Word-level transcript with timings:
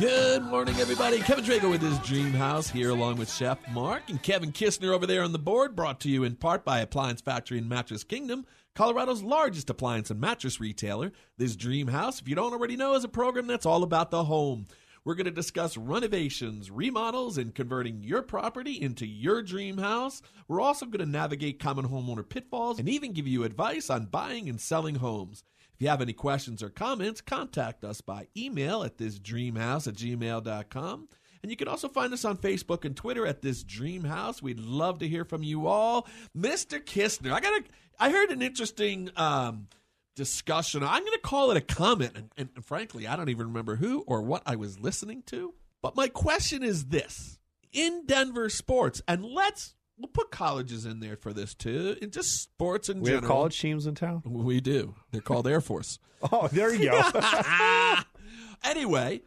Good 0.00 0.44
morning, 0.44 0.76
everybody. 0.76 1.18
Kevin 1.18 1.44
Drago 1.44 1.70
with 1.70 1.82
his 1.82 1.98
Dream 1.98 2.32
House 2.32 2.70
here, 2.70 2.88
along 2.88 3.18
with 3.18 3.30
Chef 3.30 3.58
Mark 3.70 4.08
and 4.08 4.22
Kevin 4.22 4.50
Kistner 4.50 4.94
over 4.94 5.06
there 5.06 5.22
on 5.22 5.32
the 5.32 5.38
board. 5.38 5.76
Brought 5.76 6.00
to 6.00 6.08
you 6.08 6.24
in 6.24 6.36
part 6.36 6.64
by 6.64 6.80
Appliance 6.80 7.20
Factory 7.20 7.58
and 7.58 7.68
Mattress 7.68 8.02
Kingdom, 8.02 8.46
Colorado's 8.74 9.22
largest 9.22 9.68
appliance 9.68 10.10
and 10.10 10.18
mattress 10.18 10.58
retailer. 10.58 11.12
This 11.36 11.54
Dream 11.54 11.88
House, 11.88 12.18
if 12.18 12.26
you 12.26 12.34
don't 12.34 12.54
already 12.54 12.78
know, 12.78 12.94
is 12.94 13.04
a 13.04 13.08
program 13.08 13.46
that's 13.46 13.66
all 13.66 13.82
about 13.82 14.10
the 14.10 14.24
home. 14.24 14.64
We're 15.04 15.16
going 15.16 15.26
to 15.26 15.30
discuss 15.30 15.76
renovations, 15.76 16.70
remodels, 16.70 17.36
and 17.36 17.54
converting 17.54 18.02
your 18.02 18.22
property 18.22 18.80
into 18.80 19.06
your 19.06 19.42
dream 19.42 19.76
house. 19.76 20.22
We're 20.48 20.62
also 20.62 20.86
going 20.86 21.04
to 21.04 21.12
navigate 21.12 21.60
common 21.60 21.86
homeowner 21.86 22.26
pitfalls 22.26 22.78
and 22.78 22.88
even 22.88 23.12
give 23.12 23.28
you 23.28 23.44
advice 23.44 23.90
on 23.90 24.06
buying 24.06 24.48
and 24.48 24.58
selling 24.58 24.94
homes. 24.94 25.44
If 25.80 25.84
you 25.84 25.88
have 25.88 26.02
any 26.02 26.12
questions 26.12 26.62
or 26.62 26.68
comments, 26.68 27.22
contact 27.22 27.86
us 27.86 28.02
by 28.02 28.26
email 28.36 28.82
at 28.82 28.98
thisdreamhouse 28.98 29.88
at 29.88 29.94
gmail.com. 29.94 31.08
And 31.42 31.50
you 31.50 31.56
can 31.56 31.68
also 31.68 31.88
find 31.88 32.12
us 32.12 32.26
on 32.26 32.36
Facebook 32.36 32.84
and 32.84 32.94
Twitter 32.94 33.26
at 33.26 33.40
This 33.40 33.62
Dream 33.62 34.04
House. 34.04 34.42
We'd 34.42 34.60
love 34.60 34.98
to 34.98 35.08
hear 35.08 35.24
from 35.24 35.42
you 35.42 35.66
all. 35.66 36.06
Mr. 36.36 36.84
Kistner, 36.84 37.32
I 37.32 37.40
got 37.40 37.62
I 37.98 38.10
heard 38.10 38.28
an 38.30 38.42
interesting 38.42 39.08
um, 39.16 39.68
discussion. 40.16 40.82
I'm 40.82 41.00
going 41.00 41.14
to 41.14 41.18
call 41.18 41.50
it 41.50 41.56
a 41.56 41.62
comment. 41.62 42.12
And, 42.36 42.50
and 42.56 42.62
frankly, 42.62 43.06
I 43.06 43.16
don't 43.16 43.30
even 43.30 43.46
remember 43.46 43.76
who 43.76 44.04
or 44.06 44.20
what 44.20 44.42
I 44.44 44.56
was 44.56 44.78
listening 44.78 45.22
to. 45.28 45.54
But 45.80 45.96
my 45.96 46.08
question 46.08 46.62
is 46.62 46.88
this 46.88 47.38
in 47.72 48.04
Denver 48.04 48.50
sports, 48.50 49.00
and 49.08 49.24
let's 49.24 49.76
we'll 50.00 50.08
put 50.08 50.30
colleges 50.30 50.86
in 50.86 51.00
there 51.00 51.16
for 51.16 51.32
this 51.32 51.54
too, 51.54 51.96
and 52.00 52.12
just 52.12 52.42
sports 52.42 52.88
in 52.88 53.00
We 53.00 53.06
general. 53.10 53.22
have 53.22 53.28
college 53.28 53.60
teams 53.60 53.86
in 53.86 53.94
town. 53.94 54.22
We 54.24 54.60
do. 54.60 54.94
They're 55.12 55.20
called 55.20 55.46
Air 55.46 55.60
Force. 55.60 55.98
Oh, 56.32 56.48
there 56.48 56.74
you 56.74 56.90
go. 56.90 57.00
anyway, 58.64 59.22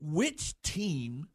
which 0.00 0.60
team 0.62 1.28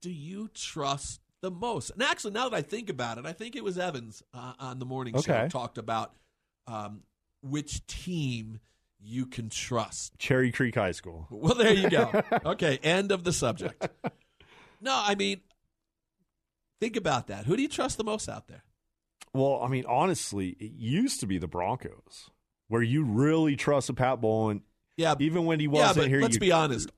do 0.00 0.10
you 0.10 0.48
trust 0.54 1.20
the 1.42 1.50
most? 1.50 1.90
And 1.90 2.02
actually, 2.02 2.32
now 2.32 2.48
that 2.48 2.56
I 2.56 2.62
think 2.62 2.88
about 2.88 3.18
it, 3.18 3.26
I 3.26 3.32
think 3.34 3.56
it 3.56 3.64
was 3.64 3.76
Evans 3.78 4.22
uh, 4.32 4.54
on 4.58 4.78
the 4.78 4.86
morning 4.86 5.20
show 5.20 5.48
talked 5.48 5.76
about 5.76 6.14
um, 6.66 7.02
which 7.42 7.86
team 7.86 8.60
you 8.98 9.26
can 9.26 9.50
trust. 9.50 10.18
Cherry 10.18 10.50
Creek 10.50 10.74
High 10.76 10.92
School. 10.92 11.26
Well, 11.30 11.54
there 11.54 11.74
you 11.74 11.90
go. 11.90 12.22
okay, 12.46 12.78
end 12.82 13.12
of 13.12 13.22
the 13.24 13.34
subject. 13.34 13.86
No, 14.80 14.92
I 14.94 15.14
mean, 15.14 15.40
think 16.80 16.96
about 16.96 17.26
that. 17.28 17.46
Who 17.46 17.56
do 17.56 17.62
you 17.62 17.68
trust 17.68 17.96
the 17.98 18.04
most 18.04 18.28
out 18.28 18.48
there? 18.48 18.64
Well, 19.34 19.60
I 19.62 19.68
mean, 19.68 19.84
honestly, 19.86 20.56
it 20.58 20.72
used 20.72 21.20
to 21.20 21.26
be 21.26 21.38
the 21.38 21.46
Broncos, 21.48 22.30
where 22.68 22.82
you 22.82 23.04
really 23.04 23.56
trust 23.56 23.86
trusted 23.88 23.96
Pat 23.96 24.20
Bowlen, 24.20 24.62
Yeah, 24.96 25.14
even 25.20 25.44
when 25.44 25.60
he 25.60 25.68
wasn't 25.68 25.96
but 25.98 26.08
here. 26.08 26.20
let's 26.20 26.38
be 26.38 26.50
honest. 26.52 26.90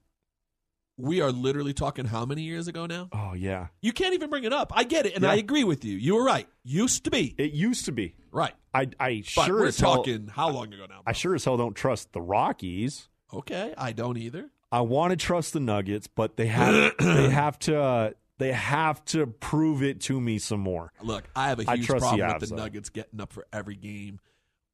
We 0.96 1.22
are 1.22 1.32
literally 1.32 1.72
talking 1.72 2.04
how 2.04 2.26
many 2.26 2.42
years 2.42 2.68
ago 2.68 2.84
now? 2.84 3.08
Oh 3.12 3.32
yeah, 3.32 3.68
You 3.80 3.92
can't 3.92 4.12
even 4.14 4.28
bring 4.28 4.44
it 4.44 4.52
up. 4.52 4.70
I 4.76 4.84
get 4.84 5.06
it, 5.06 5.14
and 5.14 5.24
Yeah. 5.24 5.30
I 5.30 5.36
agree 5.36 5.64
with 5.64 5.82
you. 5.84 5.96
You 5.96 6.14
were 6.16 6.24
right. 6.24 6.46
Used 6.62 7.04
to 7.04 7.10
be 7.10 7.34
it 7.38 7.52
used 7.52 7.86
to 7.86 7.92
be. 7.92 8.14
right, 8.30 8.52
I 8.74 8.88
I 9.00 9.22
but 9.34 9.46
sure 9.46 9.60
we're 9.60 9.66
as 9.68 9.80
hell, 9.80 9.96
talking 9.96 10.26
how 10.28 10.50
long 10.50 10.72
ago 10.74 10.84
now? 10.88 11.00
I 11.06 11.12
sure 11.12 11.34
as 11.34 11.44
hell 11.44 11.56
don't 11.56 11.74
trust 11.74 12.12
the 12.12 12.20
Rockies. 12.20 13.08
okay, 13.32 13.74
I 13.78 13.92
don't 13.92 14.18
either. 14.18 14.50
I 14.70 14.82
want 14.82 15.10
to 15.12 15.16
trust 15.16 15.52
the 15.54 15.60
Nuggets, 15.60 16.06
but 16.06 16.36
they 16.36 16.46
have 16.46 16.92
they 17.00 17.30
have 17.30 17.58
to 17.60 17.80
uh, 17.80 18.10
they 18.40 18.52
have 18.52 19.04
to 19.04 19.26
prove 19.26 19.82
it 19.82 20.00
to 20.02 20.20
me 20.20 20.38
some 20.38 20.60
more. 20.60 20.92
Look, 21.02 21.24
I 21.36 21.50
have 21.50 21.60
a 21.60 21.76
huge 21.76 21.86
problem 21.86 22.26
with 22.40 22.48
the. 22.48 22.56
Nuggets 22.56 22.88
getting 22.88 23.20
up 23.20 23.32
for 23.32 23.46
every 23.52 23.76
game. 23.76 24.18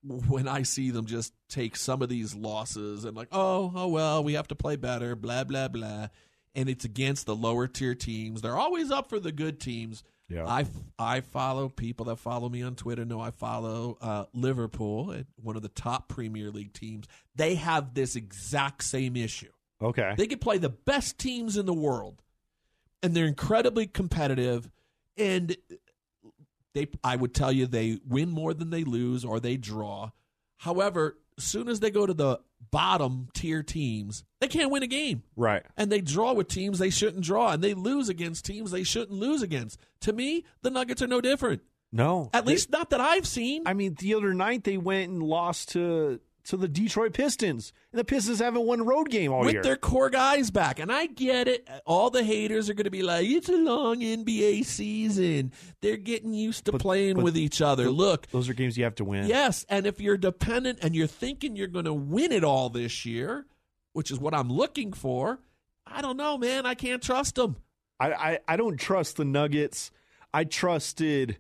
When 0.03 0.47
I 0.47 0.63
see 0.63 0.91
them 0.91 1.07
just 1.07 1.33
take 1.49 1.75
some 1.75 2.01
of 2.01 2.09
these 2.09 2.33
losses 2.35 3.05
and 3.05 3.17
like, 3.17 3.29
oh, 3.33 3.73
oh 3.75 3.89
well, 3.89 4.23
we 4.23 4.35
have 4.35 4.47
to 4.49 4.55
play 4.55 4.77
better, 4.77 5.17
blah 5.17 5.43
blah 5.45 5.67
blah, 5.69 6.09
and 6.55 6.69
it's 6.69 6.85
against 6.85 7.27
the 7.27 7.35
lower 7.35 7.67
tier 7.67 7.97
teams. 7.97 8.41
They're 8.41 8.57
always 8.57 8.93
up 8.93 9.11
for 9.11 9.19
the 9.19 9.33
good 9.33 9.59
teams. 9.59 10.05
Yeah. 10.29 10.47
I 10.47 10.65
I 10.99 11.21
follow 11.23 11.69
people 11.69 12.07
that 12.07 12.17
follow 12.17 12.49
me 12.49 12.63
on 12.63 12.77
Twitter 12.77 13.05
know 13.05 13.21
I 13.21 13.33
follow 13.33 13.99
uh, 14.01 14.25
Liverpool, 14.33 15.11
uh, 15.11 15.23
one 15.43 15.57
of 15.57 15.63
the 15.63 15.69
top 15.69 16.09
Premier 16.09 16.51
League 16.51 16.73
teams. 16.73 17.07
They 17.35 17.57
have 17.57 17.95
this 17.95 18.15
exact 18.17 18.85
same 18.85 19.17
issue. 19.17 19.51
Okay, 19.83 20.15
They 20.17 20.27
can 20.27 20.39
play 20.39 20.57
the 20.59 20.71
best 20.71 21.19
teams 21.19 21.57
in 21.59 21.67
the 21.67 21.75
world, 21.75 22.23
and 23.06 23.15
they're 23.15 23.27
incredibly 23.27 23.87
competitive. 23.87 24.69
And 25.17 25.56
they, 26.75 26.89
I 27.05 27.17
would 27.17 27.33
tell 27.34 27.53
you, 27.53 27.67
they 27.67 28.00
win 28.06 28.31
more 28.31 28.53
than 28.53 28.71
they 28.71 28.84
lose, 28.84 29.25
or 29.25 29.41
they 29.41 29.56
draw. 29.56 30.11
However, 30.59 31.16
as 31.39 31.45
soon 31.45 31.69
as 31.69 31.81
they 31.81 31.91
go 31.91 32.05
to 32.05 32.12
the 32.15 32.41
bottom 32.71 33.28
tier 33.33 33.62
teams, 33.62 34.25
they 34.41 34.49
can't 34.49 34.71
win 34.71 34.83
a 34.83 34.87
game, 34.87 35.22
right. 35.37 35.62
and 35.77 35.91
they 35.91 36.00
draw 36.00 36.33
with 36.33 36.49
teams 36.49 36.78
they 36.78 36.91
shouldn't 36.91 37.25
draw, 37.25 37.53
and 37.53 37.62
they 37.62 37.75
lose 37.75 38.09
against 38.09 38.45
teams 38.45 38.71
they 38.71 38.83
shouldn't 38.83 39.19
lose 39.19 39.41
against. 39.43 39.78
To 40.00 40.12
me, 40.12 40.45
the 40.62 40.71
Nuggets 40.71 41.00
are 41.00 41.06
no 41.06 41.21
different. 41.21 41.62
No, 41.93 42.31
At 42.34 42.45
They- 42.45 42.53
least 42.53 42.71
not 42.71 42.91
that 42.91 43.00
I've 43.00 43.27
seen. 43.27 43.62
I 43.66 43.72
mean, 43.72 43.95
the 43.99 44.15
other 44.15 44.34
night 44.34 44.65
they 44.65 44.77
went 44.77 45.11
and 45.11 45.22
lost 45.22 45.71
to 45.71 46.21
to 46.47 46.57
the 46.57 46.69
Detroit 46.69 47.12
Pistons, 47.12 47.73
and 47.93 47.99
the 47.99 48.05
Pistons 48.05 48.39
haven't 48.39 48.62
won 48.67 48.81
a 48.81 48.84
road 48.84 49.11
game 49.11 49.33
all 49.33 49.41
with 49.41 49.53
year. 49.53 49.61
With 49.61 49.65
their 49.65 49.77
core 49.77 50.11
guys 50.11 50.51
back. 50.51 50.79
And 50.79 50.91
I 50.93 51.07
get 51.07 51.49
it. 51.49 51.69
All 51.84 52.09
the 52.11 52.23
haters 52.25 52.71
are 52.71 52.75
going 52.75 52.84
to 52.84 52.91
be 52.91 53.03
like, 53.03 53.27
it's 53.29 53.49
a 53.49 53.57
long 53.57 54.01
NBA 54.01 54.65
season. 54.65 55.53
They're 55.83 55.97
getting 55.97 56.33
used 56.33 56.65
to 56.67 56.73
But- 56.73 56.81
playing 56.81 57.17
but 57.17 57.25
with 57.25 57.37
each 57.37 57.61
other. 57.61 57.84
Tho- 57.84 57.91
Look, 57.91 58.29
those 58.29 58.49
are 58.49 58.55
games 58.55 58.79
you 58.79 58.84
have 58.84 58.95
to 58.97 59.05
win. 59.05 59.27
yes. 59.27 59.67
And 59.69 59.87
if 59.87 60.01
you're 60.01 60.17
dependent 60.17 60.79
and 60.83 60.95
you're 60.95 61.07
thinking 61.07 61.57
you're 61.57 61.67
going 61.67 61.84
to 61.87 61.95
win 61.95 62.31
it 62.33 62.45
all 62.45 62.71
this 62.71 63.05
year, 63.05 63.47
which 63.93 64.11
is 64.11 64.19
what 64.19 64.33
I'm 64.34 64.51
looking 64.51 64.93
for, 64.93 65.41
I 65.87 66.01
don't 66.03 66.17
know, 66.17 66.37
man. 66.39 66.65
I 66.67 66.75
can't 66.75 67.03
trust 67.03 67.34
them. 67.37 67.57
I, 67.99 68.13
I 68.13 68.39
I 68.49 68.57
don't 68.57 68.77
trust 68.77 69.17
the 69.17 69.25
Nuggets. 69.25 69.91
I 70.34 70.45
trusted. 70.45 71.39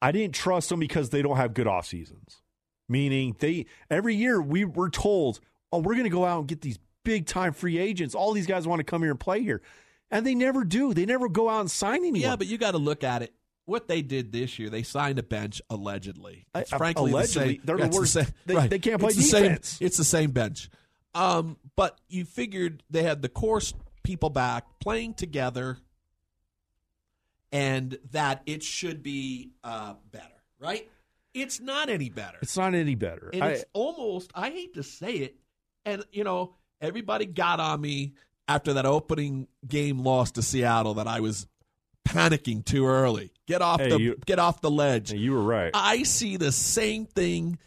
I 0.00 0.12
didn't 0.12 0.34
trust 0.34 0.68
them 0.68 0.78
because 0.78 1.10
they 1.10 1.22
don't 1.22 1.36
have 1.38 1.54
good 1.54 1.66
off 1.66 1.86
seasons. 1.86 2.40
Meaning 2.88 3.36
they 3.38 3.66
every 3.90 4.14
year 4.14 4.40
we 4.40 4.64
were 4.64 4.88
told, 4.90 5.40
oh, 5.72 5.78
we're 5.78 5.94
going 5.94 6.04
to 6.04 6.10
go 6.10 6.24
out 6.24 6.38
and 6.40 6.48
get 6.48 6.60
these 6.62 6.78
big 7.04 7.26
time 7.26 7.52
free 7.52 7.78
agents. 7.78 8.14
All 8.14 8.32
these 8.32 8.46
guys 8.46 8.66
want 8.66 8.80
to 8.80 8.84
come 8.84 9.02
here 9.02 9.10
and 9.10 9.20
play 9.20 9.42
here, 9.42 9.60
and 10.10 10.26
they 10.26 10.34
never 10.34 10.64
do. 10.64 10.94
They 10.94 11.04
never 11.06 11.28
go 11.28 11.48
out 11.48 11.60
and 11.60 11.70
sign 11.70 11.96
anyone. 11.98 12.20
Yeah, 12.20 12.36
but 12.36 12.46
you 12.46 12.56
got 12.58 12.70
to 12.72 12.78
look 12.78 13.04
at 13.04 13.22
it. 13.22 13.32
What 13.66 13.86
they 13.88 14.00
did 14.00 14.32
this 14.32 14.58
year, 14.58 14.70
they 14.70 14.82
signed 14.82 15.18
a 15.18 15.22
bench 15.22 15.60
allegedly. 15.68 16.46
It's 16.54 16.72
I- 16.72 16.78
frankly, 16.78 17.10
allegedly, 17.10 17.42
the 17.42 17.54
same, 17.56 17.60
they're 17.64 17.76
the 17.88 17.96
worst. 17.96 18.12
same- 18.14 18.26
They- 18.46 18.54
right. 18.54 18.70
they 18.70 18.78
can't 18.78 18.98
play 18.98 19.08
it's 19.08 19.30
the 19.30 19.38
defense. 19.38 19.68
Same, 19.68 19.86
it's 19.86 19.96
the 19.98 20.04
same 20.04 20.30
bench. 20.30 20.70
Um, 21.14 21.58
but 21.76 21.98
you 22.08 22.24
figured 22.24 22.82
they 22.88 23.02
had 23.02 23.20
the 23.20 23.28
course 23.28 23.74
people 24.02 24.30
back 24.30 24.64
playing 24.80 25.12
together, 25.14 25.76
and 27.52 27.98
that 28.12 28.42
it 28.46 28.62
should 28.62 29.02
be 29.02 29.50
uh, 29.64 29.94
better, 30.10 30.24
right? 30.58 30.88
It's 31.34 31.60
not 31.60 31.88
any 31.88 32.08
better. 32.08 32.38
it's 32.42 32.56
not 32.56 32.74
any 32.74 32.94
better. 32.94 33.30
And 33.32 33.44
I- 33.44 33.48
it's 33.50 33.64
almost, 33.72 34.30
I 34.34 34.50
hate 34.50 34.74
to 34.74 34.82
say 34.82 35.12
it, 35.14 35.36
and 35.84 36.04
you 36.12 36.24
know, 36.24 36.54
everybody 36.80 37.26
got 37.26 37.60
on 37.60 37.80
me 37.80 38.14
after 38.48 38.72
that 38.74 38.86
opening 38.86 39.46
game 39.66 39.98
loss 40.00 40.30
to 40.32 40.42
Seattle 40.42 40.94
that 40.94 41.06
I 41.06 41.20
was 41.20 41.46
panicking 42.06 42.64
too 42.64 42.86
early. 42.86 43.30
Get 43.46 43.60
off 43.60 43.80
Hey, 43.80 43.90
the 43.90 44.00
you- 44.00 44.16
get 44.26 44.38
off 44.38 44.60
the 44.62 44.70
ledge. 44.70 45.12
you 45.12 45.32
were 45.32 45.42
right. 45.42 45.70
I 45.74 46.02
see 46.04 46.36
the 46.38 46.52
same 46.52 47.04
thing 47.04 47.58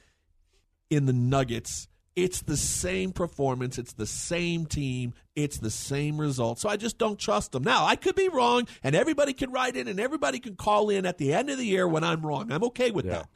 in 0.90 1.06
the 1.06 1.14
Nuggets. 1.14 1.88
It's 2.16 2.42
the 2.42 2.58
same 2.58 3.14
performance. 3.14 3.78
It's 3.78 3.94
the 3.94 4.06
same 4.08 4.66
team. 4.66 5.14
It's 5.36 5.60
the 5.60 5.70
same 5.70 6.20
result. 6.20 6.60
So 6.60 6.68
I 6.68 6.76
just 6.76 6.98
don't 6.98 7.18
trust 7.18 7.52
them. 7.54 7.64
Now, 7.64 7.86
I 7.86 7.96
could 7.96 8.16
be 8.16 8.28
wrong, 8.28 8.68
and 8.84 8.96
everybody 8.96 9.32
can 9.34 9.52
write 9.52 9.78
in 9.78 9.88
and 9.88 10.00
everybody 10.00 10.40
can 10.40 10.56
call 10.56 10.90
in 10.90 11.06
at 11.06 11.18
the 11.20 11.34
end 11.34 11.50
of 11.50 11.58
the 11.58 11.66
year 11.66 11.88
when 11.88 12.04
I'm 12.04 12.26
wrong. 12.26 12.52
I'm 12.52 12.64
okay 12.66 12.92
with 12.92 13.06
Yeah. 13.06 13.12
that. 13.14 13.30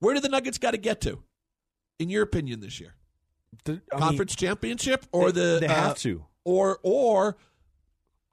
Where 0.00 0.14
do 0.14 0.20
the 0.20 0.28
Nuggets 0.28 0.58
got 0.58 0.72
to 0.72 0.78
get 0.78 1.00
to, 1.02 1.22
in 1.98 2.08
your 2.10 2.22
opinion, 2.22 2.60
this 2.60 2.78
year? 2.80 2.94
The- 3.64 3.80
I 3.92 3.96
mean, 3.96 4.00
Conference 4.08 4.36
championship 4.36 5.06
or 5.12 5.32
they, 5.32 5.40
the 5.54 5.58
they 5.60 5.66
uh, 5.66 5.74
have 5.74 5.98
to. 5.98 6.24
or 6.44 6.78
or 6.82 7.36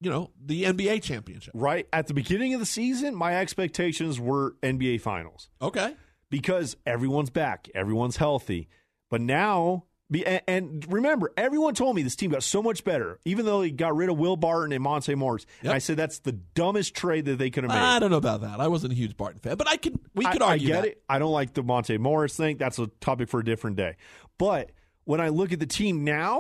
you 0.02 0.10
know 0.12 0.32
the 0.44 0.64
NBA 0.66 1.02
championship? 1.04 1.54
Right 1.56 1.88
at 1.94 2.08
the 2.08 2.14
beginning 2.14 2.54
of 2.54 2.60
the 2.60 2.66
season, 2.66 3.16
my 3.16 3.36
expectations 3.38 4.20
were 4.20 4.56
NBA 4.62 5.02
Finals. 5.02 5.50
Okay, 5.62 5.96
because 6.30 6.76
everyone's 6.86 7.30
back, 7.30 7.70
everyone's 7.74 8.18
healthy. 8.18 8.68
But 9.10 9.22
now, 9.22 9.86
be, 10.10 10.26
and, 10.26 10.42
and 10.48 10.94
remember, 10.94 11.34
everyone 11.36 11.74
told 11.74 11.96
me 11.96 12.04
this 12.04 12.16
team 12.16 12.32
got 12.32 12.44
so 12.44 12.62
much 12.62 12.84
better, 12.84 13.20
even 13.26 13.46
though 13.46 13.62
they 13.62 13.72
got 13.72 13.96
rid 13.96 14.10
of 14.10 14.18
Will 14.18 14.36
Barton 14.36 14.72
and 14.72 14.84
Monte 14.84 15.16
Morris. 15.16 15.46
And 15.62 15.72
I 15.72 15.80
said 15.80 15.98
that's 15.98 16.20
the 16.20 16.32
dumbest 16.32 16.94
trade 16.96 17.26
that 17.26 17.38
they 17.38 17.50
could 17.50 17.64
have 17.64 17.72
made. 17.72 17.80
I 17.80 18.00
don't 18.00 18.12
know 18.12 18.18
about 18.18 18.42
that. 18.42 18.60
I 18.60 18.68
wasn't 18.68 18.94
a 18.94 18.96
huge 18.96 19.18
Barton 19.18 19.40
fan, 19.40 19.58
but 19.58 19.68
I 19.68 19.78
can 19.78 20.00
we 20.14 20.26
could 20.26 20.42
I, 20.42 20.50
argue 20.50 20.68
I 20.68 20.72
get 20.72 20.82
that. 20.82 20.88
it. 20.90 21.04
I 21.10 21.20
don't 21.20 21.32
like 21.32 21.54
the 21.54 21.64
Monte 21.64 21.98
Morris 21.98 22.38
thing. 22.38 22.58
That's 22.58 22.78
a 22.78 22.88
topic 23.00 23.30
for 23.30 23.40
a 23.40 23.46
different 23.46 23.78
day. 23.78 23.96
But 24.38 24.72
when 25.06 25.22
I 25.22 25.30
look 25.30 25.52
at 25.52 25.60
the 25.60 25.66
team 25.66 26.04
now, 26.04 26.40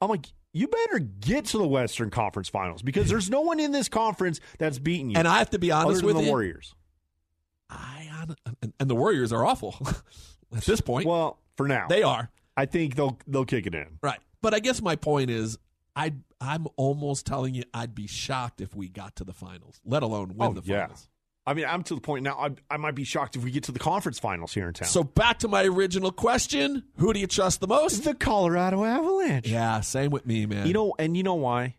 I'm 0.00 0.08
like, 0.08 0.26
you 0.52 0.68
better 0.68 1.00
get 1.00 1.46
to 1.46 1.58
the 1.58 1.66
Western 1.66 2.10
Conference 2.10 2.48
Finals 2.48 2.82
because 2.82 3.08
there's 3.08 3.28
no 3.28 3.40
one 3.40 3.58
in 3.58 3.72
this 3.72 3.88
conference 3.88 4.40
that's 4.58 4.78
beaten 4.78 5.10
you. 5.10 5.16
And 5.16 5.26
I 5.26 5.38
have 5.38 5.50
to 5.50 5.58
be 5.58 5.72
honest 5.72 6.04
with 6.04 6.16
the 6.16 6.22
you. 6.22 6.28
Warriors. 6.28 6.74
I 7.68 8.00
and 8.78 8.90
the 8.90 8.94
Warriors 8.94 9.32
are 9.32 9.44
awful 9.44 9.74
at 10.56 10.62
this 10.64 10.80
point. 10.80 11.06
Well, 11.06 11.38
for 11.56 11.66
now, 11.66 11.86
they 11.88 12.02
are 12.02 12.30
I 12.60 12.66
think 12.66 12.94
they'll 12.96 13.18
they'll 13.26 13.44
kick 13.44 13.66
it 13.66 13.74
in. 13.74 13.98
right, 14.02 14.20
but 14.42 14.54
I 14.54 14.58
guess 14.60 14.80
my 14.82 14.96
point 14.96 15.30
is, 15.30 15.58
I 15.96 16.12
I'm 16.40 16.66
almost 16.76 17.26
telling 17.26 17.54
you 17.54 17.64
I'd 17.74 17.94
be 17.94 18.06
shocked 18.06 18.60
if 18.60 18.74
we 18.74 18.88
got 18.88 19.16
to 19.16 19.24
the 19.24 19.32
finals, 19.32 19.80
let 19.84 20.02
alone 20.02 20.34
win 20.36 20.50
Oh, 20.50 20.52
the 20.52 20.62
yeah. 20.64 20.82
finals. 20.82 21.08
I 21.46 21.54
mean, 21.54 21.64
I'm 21.66 21.82
to 21.84 21.94
the 21.94 22.00
point 22.02 22.22
now. 22.22 22.38
I, 22.38 22.50
I 22.70 22.76
might 22.76 22.94
be 22.94 23.02
shocked 23.04 23.34
if 23.34 23.42
we 23.42 23.50
get 23.50 23.64
to 23.64 23.72
the 23.72 23.78
conference 23.78 24.18
finals 24.18 24.52
here 24.52 24.68
in 24.68 24.74
town. 24.74 24.88
So 24.88 25.02
back 25.02 25.38
to 25.40 25.48
my 25.48 25.64
original 25.64 26.12
question: 26.12 26.84
Who 26.98 27.12
do 27.12 27.18
you 27.18 27.26
trust 27.26 27.60
the 27.60 27.66
most? 27.66 28.04
the 28.04 28.14
Colorado 28.14 28.84
Avalanche. 28.84 29.48
Yeah, 29.48 29.80
same 29.80 30.10
with 30.10 30.26
me, 30.26 30.44
man. 30.46 30.66
You 30.66 30.74
know, 30.74 30.94
and 30.98 31.16
you 31.16 31.22
know 31.22 31.34
why? 31.34 31.76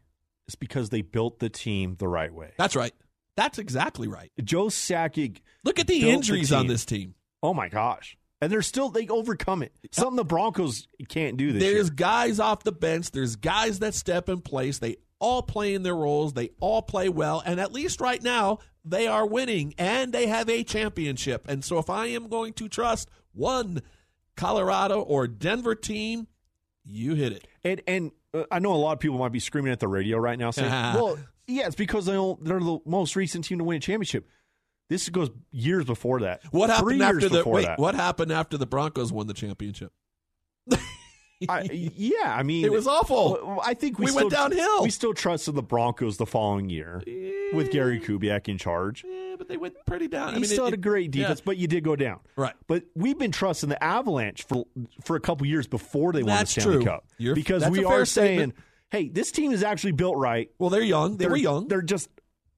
It's 0.47 0.55
because 0.55 0.89
they 0.89 1.01
built 1.03 1.39
the 1.39 1.47
team 1.49 1.95
the 1.99 2.07
right 2.07 2.33
way. 2.33 2.51
that's 2.57 2.75
right. 2.75 2.93
That's 3.37 3.59
exactly 3.59 4.07
right. 4.09 4.29
Joe 4.43 4.65
Sakic. 4.65 5.37
Look 5.63 5.79
at 5.79 5.87
the 5.87 5.99
Built 6.01 6.09
the 6.09 6.15
injuries 6.15 6.51
on 6.51 6.67
this 6.67 6.83
team. 6.83 7.13
Oh 7.41 7.53
my 7.53 7.69
gosh! 7.69 8.17
And 8.41 8.51
they're 8.51 8.63
still 8.63 8.89
they 8.89 9.07
overcome 9.07 9.61
it. 9.61 9.71
Something 9.91 10.15
the 10.15 10.25
Broncos 10.25 10.87
can't 11.09 11.37
do 11.37 11.51
this 11.51 11.61
There's 11.61 11.87
year. 11.87 11.95
guys 11.95 12.39
off 12.39 12.63
the 12.63 12.71
bench. 12.71 13.11
There's 13.11 13.35
guys 13.35 13.79
that 13.79 13.93
step 13.93 14.29
in 14.29 14.41
place. 14.41 14.79
They 14.79 14.97
all 15.19 15.43
play 15.43 15.75
in 15.75 15.83
their 15.83 15.95
roles. 15.95 16.33
They 16.33 16.49
all 16.59 16.81
play 16.81 17.07
well. 17.07 17.43
And 17.45 17.59
at 17.59 17.71
least 17.71 18.01
right 18.01 18.21
now, 18.21 18.57
they 18.83 19.05
are 19.05 19.27
winning 19.27 19.75
and 19.77 20.11
they 20.11 20.25
have 20.25 20.49
a 20.49 20.63
championship. 20.63 21.45
And 21.47 21.63
so 21.63 21.77
if 21.77 21.89
I 21.89 22.07
am 22.07 22.29
going 22.29 22.53
to 22.53 22.67
trust 22.67 23.09
one 23.33 23.83
Colorado 24.35 25.01
or 25.01 25.27
Denver 25.27 25.75
team, 25.75 26.27
you 26.83 27.13
hit 27.13 27.33
it. 27.33 27.47
And 27.63 27.81
and 27.87 28.11
uh, 28.33 28.45
I 28.51 28.57
know 28.57 28.73
a 28.73 28.75
lot 28.75 28.93
of 28.93 28.99
people 28.99 29.19
might 29.19 29.31
be 29.31 29.39
screaming 29.39 29.71
at 29.71 29.79
the 29.79 29.87
radio 29.87 30.17
right 30.17 30.39
now 30.39 30.49
saying, 30.51 30.71
"Well, 30.95 31.19
yeah, 31.47 31.67
it's 31.67 31.75
because 31.75 32.07
they 32.07 32.13
don't, 32.13 32.43
they're 32.43 32.59
the 32.59 32.79
most 32.85 33.15
recent 33.15 33.45
team 33.45 33.59
to 33.59 33.63
win 33.63 33.77
a 33.77 33.79
championship." 33.79 34.27
This 34.91 35.07
goes 35.07 35.29
years 35.51 35.85
before 35.85 36.19
that. 36.19 36.41
What 36.51 36.69
happened 36.69 37.01
after 37.01 37.19
years 37.21 37.31
the 37.31 37.49
wait? 37.49 37.65
that. 37.65 37.79
What 37.79 37.95
happened 37.95 38.29
after 38.29 38.57
the 38.57 38.65
Broncos 38.65 39.09
won 39.09 39.25
the 39.25 39.33
championship? 39.33 39.93
I, 41.47 41.61
yeah, 41.71 42.35
I 42.35 42.43
mean, 42.43 42.65
It 42.65 42.73
was 42.73 42.87
awful. 42.87 43.61
I 43.63 43.73
think 43.73 43.99
we, 43.99 44.03
We 44.05 44.11
still, 44.11 44.23
went 44.23 44.31
downhill. 44.31 44.83
We 44.83 44.89
still 44.89 45.13
trusted 45.13 45.55
the 45.55 45.63
Broncos 45.63 46.17
the 46.17 46.25
following 46.25 46.69
year 46.69 47.01
with 47.53 47.71
Gary 47.71 48.01
Kubiak 48.01 48.49
in 48.49 48.57
charge. 48.57 49.05
Yeah, 49.07 49.35
but 49.37 49.47
they 49.47 49.55
went 49.55 49.75
pretty 49.87 50.09
down. 50.09 50.31
He 50.31 50.35
I 50.35 50.39
mean, 50.39 50.45
still 50.49 50.65
it- 50.65 50.71
had 50.71 50.73
a 50.73 50.81
great 50.81 51.15
yeah. 51.15 51.21
defense, 51.21 51.39
but 51.39 51.55
you 51.55 51.67
did 51.67 51.85
go 51.85 51.95
down. 51.95 52.19
Right. 52.35 52.53
But 52.67 52.83
we've 52.93 53.17
been 53.17 53.31
trusting 53.31 53.69
the 53.69 53.81
Avalanche 53.81 54.43
for 54.43 54.65
for 55.05 55.15
a 55.15 55.21
couple 55.21 55.47
years 55.47 55.67
before 55.67 56.11
they 56.11 56.21
won 56.21 56.37
the 56.41 56.45
Stanley 56.47 56.75
true. 56.75 56.83
Cup 56.83 57.05
You're- 57.17 57.33
because 57.33 57.65
we 57.69 57.85
are 57.85 58.03
saying, 58.03 58.39
statement. 58.39 58.55
"Hey, 58.89 59.07
this 59.07 59.31
team 59.31 59.53
is 59.53 59.63
actually 59.63 59.93
built 59.93 60.17
right." 60.17 60.51
Well, 60.59 60.69
they're 60.69 60.81
young. 60.81 61.15
They 61.15 61.23
they're, 61.23 61.31
were 61.31 61.37
young. 61.37 61.69
They're 61.69 61.81
just 61.81 62.09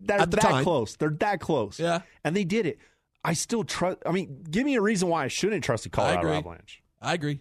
they're 0.06 0.26
that 0.26 0.42
time. 0.42 0.64
close. 0.64 0.96
They're 0.96 1.10
that 1.20 1.40
close. 1.40 1.80
Yeah. 1.80 2.02
and 2.24 2.36
they 2.36 2.44
did 2.44 2.66
it. 2.66 2.78
I 3.24 3.34
still 3.34 3.64
trust. 3.64 4.00
I 4.06 4.12
mean, 4.12 4.44
give 4.50 4.66
me 4.66 4.76
a 4.76 4.82
reason 4.82 5.08
why 5.10 5.24
I 5.24 5.28
shouldn't 5.28 5.64
trust 5.64 5.84
the 5.86 5.90
Colorado 5.90 6.20
agree. 6.20 6.36
Avalanche. 6.38 6.84
I 7.02 7.14
agree. 7.14 7.40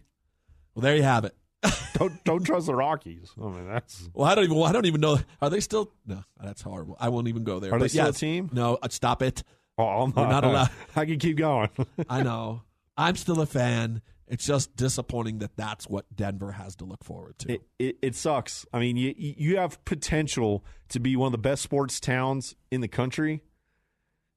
Well, 0.75 0.83
there 0.83 0.97
you 0.97 1.03
have 1.03 1.25
it. 1.25 1.35
Don't 1.95 2.25
don't 2.25 2.43
trust 2.43 2.67
the 2.67 2.75
Rockies. 2.75 3.31
I 3.41 3.45
mean, 3.47 3.69
that's 3.69 4.09
Well, 4.15 4.29
I 4.29 4.35
don't 4.35 4.45
even. 4.45 4.57
Well, 4.57 4.65
I 4.67 4.73
don't 4.73 4.87
even 4.87 5.01
know. 5.01 5.19
Are 5.41 5.49
they 5.51 5.61
still? 5.61 5.93
No, 6.07 6.25
that's 6.43 6.61
horrible. 6.63 6.97
I 6.99 7.09
won't 7.11 7.29
even 7.29 7.45
go 7.45 7.61
there. 7.61 7.73
Are 7.73 7.79
they 7.79 7.85
But 7.85 7.91
still 7.93 8.07
a 8.09 8.13
team? 8.13 8.51
No, 8.53 8.79
uh, 8.83 8.89
stop 8.91 9.23
it. 9.23 9.45
oh, 9.79 9.85
I'm 9.85 10.13
We're 10.13 10.27
not 10.27 10.43
allowed- 10.45 10.71
I 10.97 11.05
can 11.05 11.19
keep 11.21 11.37
going. 11.37 11.69
I 12.09 12.23
know. 12.25 12.63
I'm 12.97 13.15
still 13.17 13.41
a 13.41 13.47
fan. 13.47 14.03
It's 14.33 14.47
just 14.47 14.75
disappointing 14.77 15.41
that 15.41 15.57
that's 15.57 15.87
what 15.87 16.07
Denver 16.17 16.53
has 16.53 16.75
to 16.77 16.87
look 16.87 17.05
forward 17.05 17.39
to. 17.41 17.53
it, 17.53 17.63
it 17.79 17.97
it 18.01 18.15
sucks. 18.17 18.65
I 18.73 18.81
mean, 18.81 18.97
you 18.97 19.15
you 19.17 19.59
have 19.59 19.85
potential 19.85 20.65
to 20.89 21.01
be 21.01 21.17
one 21.17 21.27
of 21.27 21.33
the 21.33 21.39
best 21.39 21.63
sports 21.63 22.01
towns 22.01 22.57
in 22.71 22.81
the 22.81 22.89
country, 22.89 23.43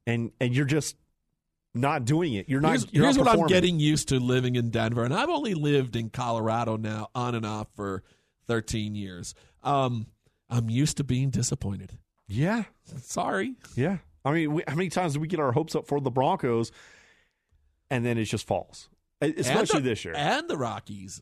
and 0.05 0.31
and 0.41 0.53
you're 0.53 0.65
just 0.65 0.97
not 1.73 2.03
doing 2.03 2.33
it. 2.33 2.49
You're 2.49 2.59
not. 2.59 2.71
here's 2.71 2.93
you're 2.93 3.03
here's 3.05 3.15
not 3.15 3.25
what 3.25 3.39
I'm 3.39 3.47
getting 3.47 3.79
used 3.79 4.09
to 4.09 4.19
living 4.19 4.55
in 4.55 4.69
Denver, 4.69 5.05
and 5.05 5.13
I've 5.13 5.29
only 5.29 5.53
lived 5.53 5.95
in 5.95 6.09
Colorado 6.09 6.75
now 6.75 7.07
on 7.15 7.33
and 7.33 7.45
off 7.45 7.67
for 7.77 8.03
13 8.47 8.95
years. 8.95 9.33
Um, 9.63 10.07
I'm 10.49 10.69
used 10.69 10.97
to 10.97 11.05
being 11.05 11.29
disappointed. 11.29 11.97
Yeah, 12.27 12.63
Sorry. 13.01 13.55
yeah. 13.75 13.99
I 14.25 14.31
mean, 14.33 14.53
we, 14.55 14.63
how 14.67 14.75
many 14.75 14.89
times 14.89 15.13
do 15.13 15.21
we 15.21 15.27
get 15.27 15.39
our 15.39 15.53
hopes 15.53 15.73
up 15.73 15.87
for 15.87 16.01
the 16.01 16.11
Broncos, 16.11 16.71
and 17.89 18.05
then 18.05 18.17
it 18.17 18.25
just 18.25 18.45
falls, 18.45 18.89
especially 19.37 19.81
the- 19.81 19.89
this 19.89 20.05
year. 20.05 20.13
and 20.15 20.47
the 20.49 20.57
Rockies, 20.57 21.21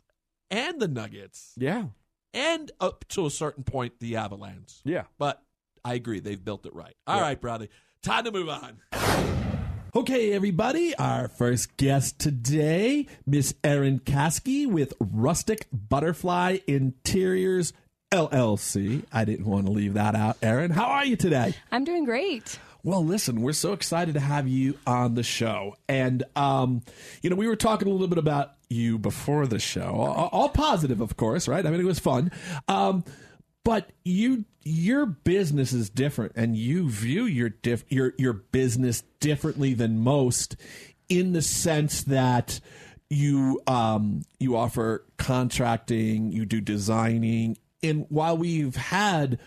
and 0.52 0.80
the 0.80 0.88
Nuggets, 0.88 1.54
yeah, 1.58 1.86
and 2.34 2.72
up 2.80 3.06
to 3.10 3.26
a 3.26 3.30
certain 3.32 3.64
point 3.64 4.00
the 4.00 4.16
Avalanche. 4.18 4.74
yeah. 4.84 5.04
But 5.18 5.42
I 5.86 5.94
agree, 5.96 6.20
they've 6.20 6.44
built 6.44 6.66
it 6.66 6.74
right. 6.74 6.96
All 7.08 7.20
right, 7.22 7.40
Bradley, 7.40 7.70
time 8.02 8.24
to 8.26 8.32
move 8.32 8.50
on. 8.50 8.80
Okay, 9.96 10.34
everybody, 10.34 10.96
our 10.96 11.28
first 11.28 11.78
guest 11.78 12.18
today, 12.18 13.06
Miss 13.28 13.54
Eryn 13.64 14.00
Caskey 14.02 14.66
with 14.66 14.92
Rustic 15.00 15.68
Butterfly 15.72 16.58
Interiors 16.66 17.74
LLC. 18.12 19.04
I 19.12 19.24
didn't 19.24 19.46
want 19.46 19.68
to 19.68 19.72
leave 19.72 19.94
that 19.94 20.16
out. 20.16 20.42
Eryn, 20.42 20.72
how 20.72 20.86
are 20.86 21.06
you 21.06 21.16
today? 21.16 21.54
I'm 21.72 21.84
doing 21.84 22.06
great. 22.06 22.58
Well, 22.85 23.06
listen, 23.06 23.41
we're 23.41 23.53
so 23.53 23.71
excited 23.71 24.15
to 24.15 24.19
have 24.19 24.45
you 24.45 24.77
on 24.85 25.15
the 25.15 25.24
show. 25.24 25.75
And, 25.88 26.24
um, 26.35 26.81
you 27.21 27.30
know, 27.30 27.38
we 27.38 27.47
were 27.47 27.56
talking 27.56 27.88
a 27.88 27.91
little 27.91 28.09
bit 28.09 28.18
about 28.18 28.56
you 28.69 28.97
before 28.97 29.47
the 29.47 29.59
show. 29.59 29.83
All, 29.83 30.30
all 30.33 30.50
positive, 30.50 31.00
of 31.00 31.15
course, 31.15 31.47
right? 31.47 31.65
I 31.65 31.69
mean, 31.69 31.80
it 31.80 31.85
was 31.85 32.00
fun. 32.00 32.30
Um, 32.68 33.06
but 33.63 33.89
you, 34.03 34.44
your 34.63 35.06
business 35.06 35.71
is 35.71 35.89
different, 35.89 36.33
and 36.35 36.57
you 36.57 36.89
view 36.89 37.24
your 37.24 37.51
your 37.88 38.13
your 38.18 38.33
business 38.33 39.03
differently 39.21 39.74
than 39.74 40.00
most, 40.00 40.57
in 41.07 41.31
the 41.31 41.41
sense 41.41 42.03
that 42.03 42.59
you 43.09 43.62
um, 43.68 44.24
you 44.39 44.57
offer 44.57 45.06
contracting, 45.18 46.33
you 46.33 46.45
do 46.45 46.59
designing, 46.59 47.57
and 47.81 48.06
while 48.09 48.35
we've 48.35 48.75
had 48.75 49.39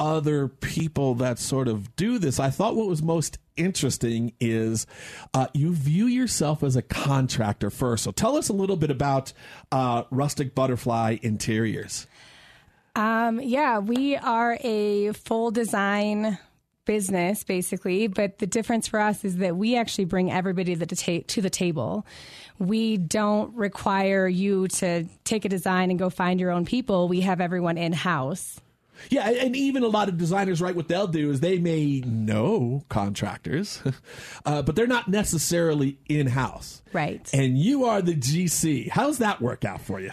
other 0.00 0.48
people 0.48 1.14
that 1.16 1.38
sort 1.38 1.68
of 1.68 1.94
do 1.96 2.18
this, 2.18 2.40
I 2.40 2.50
thought 2.50 2.76
what 2.76 2.86
was 2.86 3.02
most 3.02 3.38
interesting 3.56 4.32
is 4.40 4.86
uh, 5.32 5.46
you 5.54 5.72
view 5.72 6.06
yourself 6.06 6.62
as 6.62 6.76
a 6.76 6.82
contractor 6.82 7.70
first. 7.70 8.04
So 8.04 8.10
tell 8.10 8.36
us 8.36 8.48
a 8.48 8.52
little 8.52 8.76
bit 8.76 8.90
about 8.90 9.32
uh, 9.70 10.04
Rustic 10.10 10.54
Butterfly 10.54 11.18
Interiors. 11.22 12.06
Um, 12.96 13.40
yeah, 13.40 13.78
we 13.78 14.16
are 14.16 14.58
a 14.60 15.12
full 15.12 15.50
design 15.50 16.38
business 16.84 17.44
basically, 17.44 18.06
but 18.08 18.38
the 18.38 18.46
difference 18.46 18.86
for 18.88 19.00
us 19.00 19.24
is 19.24 19.38
that 19.38 19.56
we 19.56 19.76
actually 19.76 20.04
bring 20.04 20.30
everybody 20.30 20.76
to 20.76 20.86
the, 20.86 20.94
ta- 20.94 21.24
to 21.26 21.40
the 21.40 21.50
table. 21.50 22.06
We 22.58 22.98
don't 22.98 23.54
require 23.54 24.28
you 24.28 24.68
to 24.68 25.06
take 25.24 25.44
a 25.44 25.48
design 25.48 25.90
and 25.90 25.98
go 25.98 26.10
find 26.10 26.38
your 26.38 26.50
own 26.50 26.66
people. 26.66 27.08
We 27.08 27.22
have 27.22 27.40
everyone 27.40 27.78
in 27.78 27.92
house. 27.92 28.60
Yeah, 29.10 29.28
and 29.28 29.54
even 29.56 29.82
a 29.82 29.88
lot 29.88 30.08
of 30.08 30.18
designers, 30.18 30.60
right? 30.60 30.74
What 30.74 30.88
they'll 30.88 31.06
do 31.06 31.30
is 31.30 31.40
they 31.40 31.58
may 31.58 32.00
know 32.00 32.84
contractors, 32.88 33.82
uh, 34.46 34.62
but 34.62 34.76
they're 34.76 34.86
not 34.86 35.08
necessarily 35.08 35.98
in 36.08 36.28
house. 36.28 36.82
Right. 36.92 37.28
And 37.32 37.58
you 37.58 37.84
are 37.84 38.02
the 38.02 38.14
GC. 38.14 38.90
How's 38.90 39.18
that 39.18 39.40
work 39.40 39.64
out 39.64 39.80
for 39.80 40.00
you? 40.00 40.10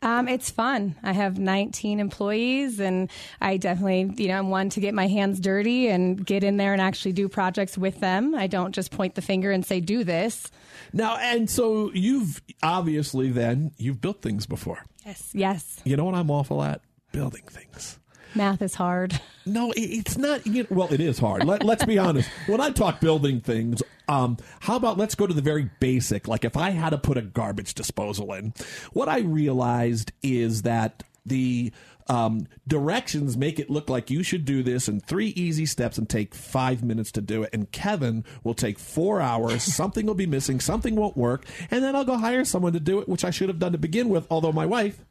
Um, 0.00 0.28
it's 0.28 0.50
fun. 0.50 0.94
I 1.02 1.12
have 1.12 1.38
19 1.38 1.98
employees, 1.98 2.78
and 2.78 3.10
I 3.40 3.56
definitely, 3.56 4.22
you 4.22 4.28
know, 4.28 4.38
I'm 4.38 4.50
one 4.50 4.70
to 4.70 4.80
get 4.80 4.94
my 4.94 5.08
hands 5.08 5.40
dirty 5.40 5.88
and 5.88 6.24
get 6.24 6.44
in 6.44 6.56
there 6.56 6.72
and 6.72 6.80
actually 6.80 7.12
do 7.12 7.28
projects 7.28 7.76
with 7.76 7.98
them. 7.98 8.34
I 8.34 8.46
don't 8.46 8.72
just 8.72 8.92
point 8.92 9.16
the 9.16 9.22
finger 9.22 9.50
and 9.50 9.66
say, 9.66 9.80
do 9.80 10.04
this. 10.04 10.50
Now, 10.92 11.16
and 11.16 11.50
so 11.50 11.90
you've 11.92 12.40
obviously 12.62 13.30
then 13.30 13.72
you've 13.76 14.00
built 14.00 14.22
things 14.22 14.46
before. 14.46 14.84
Yes. 15.04 15.30
Yes. 15.34 15.80
You 15.84 15.96
know 15.96 16.04
what 16.04 16.14
I'm 16.14 16.30
awful 16.30 16.62
at? 16.62 16.80
Building 17.10 17.44
things. 17.48 17.97
Math 18.34 18.62
is 18.62 18.74
hard. 18.74 19.20
No, 19.46 19.72
it- 19.72 19.80
it's 19.80 20.18
not. 20.18 20.46
You 20.46 20.64
know, 20.64 20.68
well, 20.70 20.92
it 20.92 21.00
is 21.00 21.18
hard. 21.18 21.42
Let, 21.42 21.62
let's 21.64 21.82
be 21.86 21.96
honest. 21.98 22.28
When 22.48 22.60
I 22.60 22.68
talk 22.68 23.00
building 23.00 23.40
things, 23.40 23.82
um, 24.06 24.36
how 24.60 24.76
about 24.76 24.98
let's 24.98 25.14
go 25.14 25.26
to 25.26 25.32
the 25.32 25.40
very 25.40 25.70
basic? 25.80 26.28
Like 26.28 26.44
if 26.44 26.54
I 26.54 26.68
had 26.68 26.90
to 26.90 26.98
put 26.98 27.16
a 27.16 27.22
garbage 27.22 27.72
disposal 27.72 28.34
in, 28.34 28.52
what 28.92 29.08
I 29.08 29.20
realized 29.20 30.12
is 30.22 30.62
that 30.62 31.02
the 31.24 31.72
um, 32.08 32.46
directions 32.66 33.38
make 33.38 33.58
it 33.58 33.70
look 33.70 33.88
like 33.88 34.10
you 34.10 34.22
should 34.22 34.44
do 34.44 34.62
this 34.62 34.86
in 34.86 35.00
three 35.00 35.28
easy 35.28 35.64
steps 35.64 35.96
and 35.96 36.06
take 36.08 36.34
five 36.34 36.82
minutes 36.82 37.10
to 37.12 37.22
do 37.22 37.42
it. 37.42 37.50
And 37.54 37.72
Kevin 37.72 38.24
will 38.44 38.52
take 38.54 38.78
four 38.78 39.22
hours. 39.22 39.62
something 39.74 40.04
will 40.04 40.14
be 40.14 40.26
missing. 40.26 40.60
Something 40.60 40.94
won't 40.94 41.16
work. 41.16 41.46
And 41.70 41.82
then 41.82 41.96
I'll 41.96 42.04
go 42.04 42.18
hire 42.18 42.44
someone 42.44 42.74
to 42.74 42.80
do 42.80 42.98
it, 43.00 43.08
which 43.08 43.24
I 43.24 43.30
should 43.30 43.48
have 43.48 43.58
done 43.58 43.72
to 43.72 43.78
begin 43.78 44.10
with. 44.10 44.26
Although 44.30 44.52
my 44.52 44.66
wife 44.66 45.04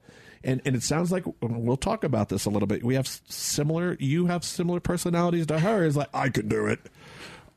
and 0.43 0.61
and 0.65 0.75
it 0.75 0.83
sounds 0.83 1.11
like 1.11 1.25
um, 1.27 1.65
we'll 1.65 1.77
talk 1.77 2.03
about 2.03 2.29
this 2.29 2.45
a 2.45 2.49
little 2.49 2.67
bit. 2.67 2.83
We 2.83 2.95
have 2.95 3.07
similar. 3.07 3.97
You 3.99 4.27
have 4.27 4.43
similar 4.43 4.79
personalities 4.79 5.45
to 5.47 5.59
her. 5.59 5.83
Is 5.83 5.97
like 5.97 6.09
I 6.13 6.29
can 6.29 6.47
do 6.47 6.67
it. 6.67 6.79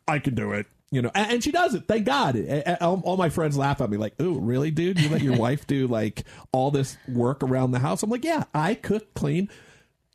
I 0.06 0.18
can 0.18 0.34
do 0.34 0.52
it. 0.52 0.66
You 0.92 1.02
know, 1.02 1.10
and, 1.14 1.42
she 1.42 1.52
does 1.52 1.74
it. 1.74 1.84
Thank 1.86 2.04
God. 2.04 2.36
All, 2.80 3.16
my 3.16 3.28
friends 3.28 3.56
laugh 3.56 3.80
at 3.80 3.88
me 3.88 3.96
like, 3.96 4.14
"Oh, 4.18 4.32
really, 4.32 4.72
dude? 4.72 4.98
You 4.98 5.08
let 5.08 5.22
your 5.22 5.36
wife 5.38 5.64
do 5.68 5.86
like 5.86 6.24
all 6.50 6.72
this 6.72 6.98
work 7.06 7.44
around 7.44 7.70
the 7.70 7.78
house?" 7.78 8.02
I'm 8.02 8.10
like, 8.10 8.24
"Yeah, 8.24 8.44
I 8.52 8.74
cook, 8.74 9.14
clean." 9.14 9.48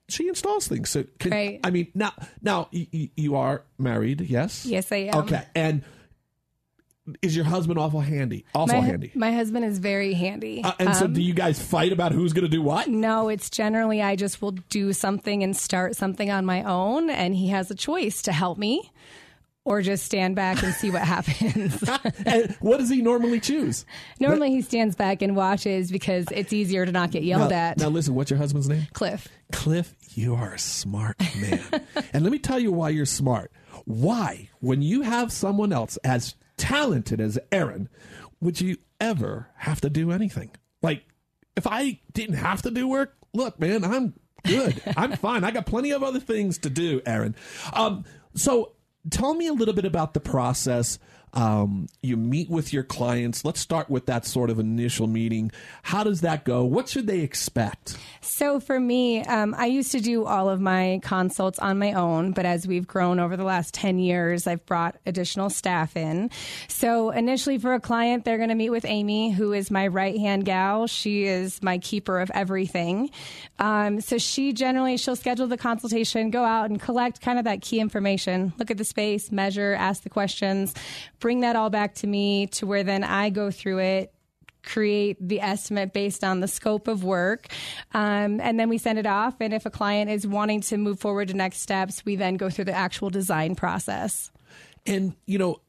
She 0.09 0.27
installs 0.27 0.67
things. 0.67 0.89
So, 0.89 1.05
can, 1.17 1.31
Right. 1.31 1.59
I 1.63 1.71
mean, 1.71 1.87
now, 1.95 2.13
now 2.41 2.67
you 2.71 3.35
are 3.35 3.63
married, 3.79 4.21
yes? 4.21 4.63
Yes, 4.65 4.91
I 4.91 4.97
am. 4.97 5.15
Okay, 5.23 5.43
and 5.55 5.81
is 7.21 7.35
your 7.35 7.45
husband 7.45 7.77
awful 7.77 8.01
handy? 8.01 8.45
Also 8.53 8.73
my, 8.73 8.79
handy. 8.79 9.11
my 9.15 9.31
husband 9.31 9.65
is 9.65 9.79
very 9.79 10.13
handy. 10.13 10.63
Uh, 10.63 10.73
and 10.79 10.95
so, 10.95 11.07
do 11.07 11.21
you 11.21 11.33
guys 11.33 11.61
fight 11.61 11.91
about 11.91 12.11
who's 12.11 12.33
going 12.33 12.45
to 12.45 12.49
do 12.49 12.61
what? 12.61 12.87
No, 12.87 13.29
it's 13.29 13.49
generally 13.49 14.01
I 14.01 14.15
just 14.15 14.41
will 14.41 14.51
do 14.51 14.93
something 14.93 15.43
and 15.43 15.55
start 15.55 15.95
something 15.95 16.31
on 16.31 16.45
my 16.45 16.63
own, 16.63 17.09
and 17.09 17.35
he 17.35 17.49
has 17.49 17.69
a 17.69 17.75
choice 17.75 18.21
to 18.23 18.31
help 18.31 18.57
me 18.57 18.91
or 19.65 19.81
just 19.81 20.05
stand 20.05 20.35
back 20.35 20.63
and 20.63 20.73
see 20.73 20.91
what 20.91 21.01
happens. 21.03 21.83
and 22.25 22.55
what 22.59 22.77
does 22.77 22.89
he 22.89 23.01
normally 23.01 23.39
choose? 23.39 23.85
Normally, 24.19 24.51
he 24.51 24.61
stands 24.61 24.95
back 24.95 25.21
and 25.21 25.35
watches 25.35 25.91
because 25.91 26.25
it's 26.31 26.53
easier 26.53 26.85
to 26.85 26.91
not 26.91 27.11
get 27.11 27.23
yelled 27.23 27.49
now, 27.49 27.57
at. 27.57 27.77
Now, 27.77 27.89
listen, 27.89 28.15
what's 28.15 28.31
your 28.31 28.37
husband's 28.37 28.69
name? 28.69 28.87
Cliff. 28.93 29.27
Cliff, 29.51 29.95
you 30.13 30.35
are 30.35 30.53
a 30.53 30.59
smart 30.59 31.19
man. 31.39 31.61
and 32.13 32.23
let 32.23 32.31
me 32.31 32.39
tell 32.39 32.59
you 32.59 32.71
why 32.71 32.89
you're 32.89 33.05
smart. 33.05 33.51
Why, 33.85 34.49
when 34.59 34.81
you 34.81 35.01
have 35.01 35.31
someone 35.31 35.73
else 35.73 35.97
as 35.97 36.35
talented 36.57 37.19
as 37.19 37.39
Eryn, 37.51 37.87
would 38.39 38.61
you 38.61 38.77
ever 38.99 39.49
have 39.57 39.81
to 39.81 39.89
do 39.89 40.11
anything? 40.11 40.51
Like, 40.81 41.03
if 41.55 41.67
I 41.67 41.99
didn't 42.13 42.35
have 42.35 42.61
to 42.63 42.71
do 42.71 42.87
work, 42.87 43.15
look, 43.33 43.59
man, 43.59 43.83
I'm 43.83 44.13
good. 44.45 44.81
I'm 44.97 45.13
fine. 45.13 45.43
I 45.43 45.51
got 45.51 45.65
plenty 45.65 45.91
of 45.91 46.03
other 46.03 46.19
things 46.19 46.57
to 46.59 46.69
do, 46.69 47.01
Eryn. 47.01 47.35
Um, 47.73 48.05
so 48.35 48.73
tell 49.09 49.33
me 49.33 49.47
a 49.47 49.53
little 49.53 49.73
bit 49.73 49.85
about 49.85 50.13
the 50.13 50.19
process. 50.19 50.99
Um, 51.35 51.87
you 52.01 52.15
meet 52.15 52.49
with 52.49 52.71
your 52.71 52.83
clients. 52.83 53.43
Let's 53.43 53.59
start 53.59 53.89
with 53.89 54.05
that 54.05 54.25
sort 54.25 54.49
of 54.49 54.57
initial 54.57 55.05
meeting. 55.05 55.51
How 55.83 56.03
does 56.03 56.21
that 56.21 56.45
go? 56.45 56.63
What 56.63 56.87
should 56.87 57.07
they 57.07 57.19
expect? 57.19 57.97
So 58.21 58.59
for 58.59 58.79
me, 58.79 59.21
um, 59.23 59.53
I 59.57 59.65
used 59.65 59.91
to 59.91 59.99
do 59.99 60.25
all 60.25 60.49
of 60.49 60.61
my 60.61 61.01
consults 61.03 61.59
on 61.59 61.77
my 61.77 61.93
own, 61.93 62.31
but 62.31 62.45
as 62.45 62.65
we've 62.65 62.87
grown 62.87 63.19
over 63.19 63.35
the 63.35 63.43
last 63.43 63.73
10 63.73 63.99
years, 63.99 64.47
I've 64.47 64.65
brought 64.65 64.95
additional 65.05 65.49
staff 65.49 65.97
in. 65.97 66.31
So 66.69 67.09
initially 67.09 67.57
for 67.57 67.73
a 67.73 67.81
client, 67.81 68.23
they're 68.23 68.37
going 68.37 68.49
to 68.49 68.55
meet 68.55 68.69
with 68.69 68.85
Amy, 68.85 69.31
who 69.31 69.51
is 69.51 69.69
my 69.69 69.87
right 69.87 70.17
hand 70.17 70.45
gal. 70.45 70.87
She 70.87 71.25
is 71.25 71.61
my 71.61 71.77
keeper 71.79 72.19
of 72.19 72.31
everything. 72.33 73.09
Um, 73.59 73.99
so 73.99 74.17
she 74.17 74.53
generally, 74.53 74.97
she'll 74.97 75.15
schedule 75.15 75.47
the 75.47 75.57
consultation, 75.57 76.29
go 76.29 76.43
out 76.43 76.69
and 76.69 76.79
collect 76.79 77.21
kind 77.21 77.39
of 77.39 77.45
that 77.45 77.61
key 77.61 77.79
information, 77.79 78.53
look 78.57 78.71
at 78.71 78.77
the 78.77 78.85
space, 78.85 79.31
measure, 79.31 79.73
ask 79.73 80.03
the 80.03 80.09
questions, 80.09 80.73
bring 81.25 81.39
that 81.39 81.55
all 81.55 81.71
back 81.71 81.95
to 81.95 82.05
me 82.05 82.45
to 82.45 82.67
where 82.67 82.83
then 82.83 83.03
I 83.03 83.31
go 83.31 83.49
through 83.49 83.79
it, 83.79 84.13
create 84.61 85.17
the 85.19 85.41
estimate 85.41 85.91
based 85.91 86.23
on 86.23 86.39
the 86.39 86.47
scope 86.47 86.87
of 86.87 87.03
work. 87.03 87.47
Um, 87.95 88.39
and 88.39 88.59
then 88.59 88.69
we 88.69 88.77
send 88.77 88.99
it 88.99 89.07
off. 89.07 89.33
And 89.39 89.51
if 89.51 89.65
a 89.65 89.71
client 89.71 90.11
is 90.11 90.27
wanting 90.27 90.61
to 90.61 90.77
move 90.77 90.99
forward 90.99 91.29
to 91.29 91.33
next 91.33 91.61
steps, 91.61 92.05
we 92.05 92.15
then 92.15 92.37
go 92.37 92.51
through 92.51 92.65
the 92.65 92.73
actual 92.73 93.09
design 93.09 93.55
process. 93.55 94.31
And, 94.85 95.15
you 95.25 95.39
know, 95.39 95.61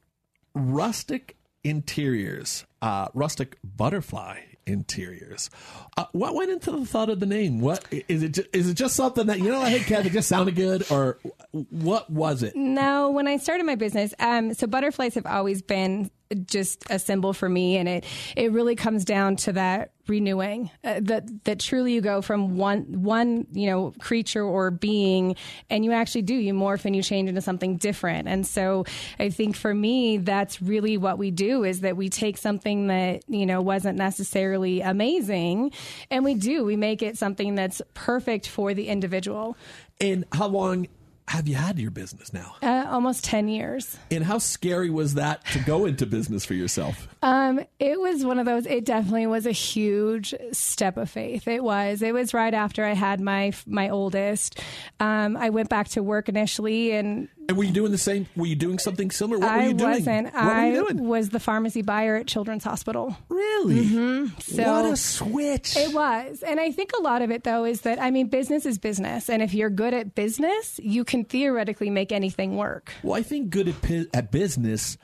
rustic 0.53 1.35
interiors, 1.63 2.63
uh, 2.83 3.07
rustic 3.15 3.57
butterfly 3.63 4.41
interiors. 4.67 5.49
Uh, 5.95 6.05
what 6.11 6.35
went 6.35 6.51
into 6.51 6.71
the 6.71 6.85
thought 6.85 7.09
of 7.09 7.19
the 7.19 7.25
name? 7.25 7.59
What 7.59 7.85
is 8.07 8.23
it? 8.23 8.33
Just, 8.33 8.47
is 8.53 8.69
it 8.69 8.73
just 8.75 8.95
something 8.95 9.27
that 9.27 9.39
you 9.39 9.49
know? 9.49 9.63
Hey, 9.63 9.79
Kev, 9.79 10.05
it 10.05 10.11
just 10.11 10.27
sounded 10.27 10.55
good, 10.55 10.85
or 10.91 11.19
what 11.51 12.09
was 12.09 12.43
it? 12.43 12.55
No, 12.55 13.09
when 13.09 13.27
I 13.27 13.37
started 13.37 13.65
my 13.65 13.75
business, 13.75 14.13
um, 14.19 14.53
so 14.53 14.67
butterflies 14.67 15.15
have 15.15 15.25
always 15.25 15.61
been 15.61 16.11
just 16.45 16.83
a 16.89 16.99
symbol 16.99 17.33
for 17.33 17.49
me, 17.49 17.77
and 17.77 17.87
it 17.87 18.05
it 18.35 18.51
really 18.51 18.75
comes 18.75 19.05
down 19.05 19.35
to 19.37 19.53
that 19.53 19.91
renewing 20.07 20.71
uh, 20.83 20.99
that 21.01 21.43
that 21.43 21.59
truly 21.59 21.93
you 21.93 22.01
go 22.01 22.21
from 22.21 22.57
one 22.57 23.03
one 23.03 23.45
you 23.51 23.67
know 23.67 23.93
creature 23.99 24.43
or 24.43 24.71
being, 24.71 25.35
and 25.69 25.83
you 25.83 25.91
actually 25.91 26.21
do 26.21 26.33
you 26.33 26.53
morph 26.53 26.85
and 26.85 26.95
you 26.95 27.03
change 27.03 27.29
into 27.29 27.41
something 27.41 27.77
different. 27.77 28.27
And 28.27 28.45
so 28.45 28.85
I 29.19 29.29
think 29.29 29.55
for 29.55 29.73
me, 29.73 30.17
that's 30.17 30.61
really 30.61 30.97
what 30.97 31.17
we 31.17 31.31
do 31.31 31.63
is 31.63 31.81
that 31.81 31.97
we 31.97 32.09
take 32.09 32.37
something 32.37 32.87
that 32.87 33.23
you 33.27 33.45
know 33.45 33.61
wasn't 33.61 33.97
necessarily 33.97 34.81
amazing, 34.81 35.71
and 36.09 36.23
we 36.23 36.33
do 36.33 36.63
we 36.63 36.75
make 36.75 37.01
it 37.01 37.17
something 37.17 37.55
that's 37.55 37.81
perfect 37.93 38.47
for 38.47 38.73
the 38.73 38.87
individual. 38.87 39.57
And 39.99 40.25
how 40.31 40.47
long 40.47 40.87
have 41.27 41.47
you 41.47 41.55
had 41.55 41.77
your 41.77 41.91
business 41.91 42.31
now? 42.33 42.55
Uh, 42.61 42.85
almost 42.87 43.23
10 43.25 43.49
years. 43.49 43.97
And 44.09 44.23
how 44.23 44.37
scary 44.37 44.89
was 44.89 45.15
that 45.15 45.45
to 45.47 45.59
go 45.59 45.85
into 45.85 46.05
business 46.05 46.45
for 46.45 46.53
yourself? 46.53 47.07
Um, 47.21 47.59
it 47.79 47.99
was 47.99 48.25
one 48.25 48.39
of 48.39 48.45
those, 48.45 48.65
it 48.65 48.85
definitely 48.85 49.27
was 49.27 49.45
a 49.45 49.51
huge 49.51 50.33
step 50.53 50.95
of 50.95 51.09
faith. 51.09 51.47
It 51.47 51.63
was. 51.63 52.01
It 52.01 52.13
was 52.13 52.33
right 52.33 52.53
after 52.53 52.85
I 52.85 52.93
had 52.93 53.19
my 53.19 53.51
my 53.65 53.89
oldest. 53.89 54.61
Um, 54.99 55.35
I 55.35 55.49
went 55.49 55.69
back 55.69 55.89
to 55.89 56.03
work 56.03 56.29
initially 56.29 56.91
and 56.91 57.27
and 57.47 57.57
were 57.57 57.63
you 57.63 57.71
doing 57.71 57.91
the 57.91 57.97
same? 57.97 58.27
Were 58.35 58.45
you 58.45 58.55
doing 58.55 58.77
something 58.79 59.09
similar? 59.11 59.39
What 59.39 59.49
I 59.49 59.57
were 59.57 59.63
you 59.63 59.73
doing? 59.73 59.91
wasn't. 59.91 60.33
What 60.33 60.43
I 60.43 60.69
were 60.69 60.75
you 60.75 60.87
doing? 60.87 61.07
was 61.07 61.29
the 61.29 61.39
pharmacy 61.39 61.81
buyer 61.81 62.15
at 62.17 62.27
Children's 62.27 62.63
Hospital. 62.63 63.15
Really? 63.29 63.85
Mm-hmm. 63.85 64.39
So 64.39 64.63
what 64.63 64.85
a 64.91 64.97
switch! 64.97 65.77
It 65.77 65.93
was. 65.93 66.43
And 66.43 66.59
I 66.59 66.71
think 66.71 66.91
a 66.97 67.01
lot 67.01 67.21
of 67.21 67.31
it, 67.31 67.43
though, 67.43 67.63
is 67.65 67.81
that, 67.81 68.01
I 68.01 68.11
mean, 68.11 68.27
business 68.27 68.65
is 68.65 68.77
business. 68.77 69.29
And 69.29 69.41
if 69.41 69.53
you're 69.53 69.69
good 69.69 69.93
at 69.93 70.15
business, 70.15 70.79
you 70.83 71.03
can 71.03 71.23
theoretically 71.23 71.89
make 71.89 72.11
anything 72.11 72.57
work. 72.57 72.91
Well, 73.03 73.17
I 73.17 73.23
think 73.23 73.49
good 73.49 73.69
at, 73.69 74.07
at 74.13 74.31
business 74.31 74.97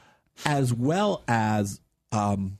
as 0.45 0.73
well 0.73 1.23
as 1.27 1.79
um, 2.11 2.57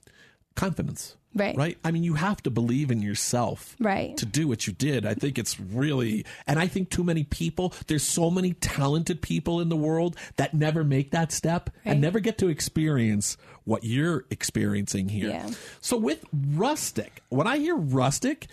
confidence. 0.54 1.16
Right. 1.34 1.56
Right. 1.56 1.78
I 1.84 1.90
mean, 1.90 2.04
you 2.04 2.14
have 2.14 2.42
to 2.44 2.50
believe 2.50 2.90
in 2.90 3.02
yourself. 3.02 3.76
Right. 3.80 4.16
To 4.18 4.26
do 4.26 4.46
what 4.46 4.66
you 4.66 4.72
did. 4.72 5.04
I 5.04 5.14
think 5.14 5.38
it's 5.38 5.58
really, 5.58 6.24
and 6.46 6.58
I 6.58 6.66
think 6.68 6.90
too 6.90 7.02
many 7.04 7.24
people, 7.24 7.72
there's 7.88 8.04
so 8.04 8.30
many 8.30 8.52
talented 8.54 9.20
people 9.20 9.60
in 9.60 9.68
the 9.68 9.76
world 9.76 10.16
that 10.36 10.54
never 10.54 10.84
make 10.84 11.10
that 11.10 11.32
step 11.32 11.70
Right. 11.84 11.92
and 11.92 12.00
never 12.00 12.20
get 12.20 12.38
to 12.38 12.48
experience 12.48 13.36
what 13.64 13.82
you're 13.84 14.24
experiencing 14.30 15.08
here. 15.08 15.28
Yeah. 15.30 15.50
So 15.80 15.96
with 15.96 16.24
rustic, 16.32 17.22
when 17.30 17.46
I 17.46 17.58
hear 17.58 17.74
rustic, 17.76 18.46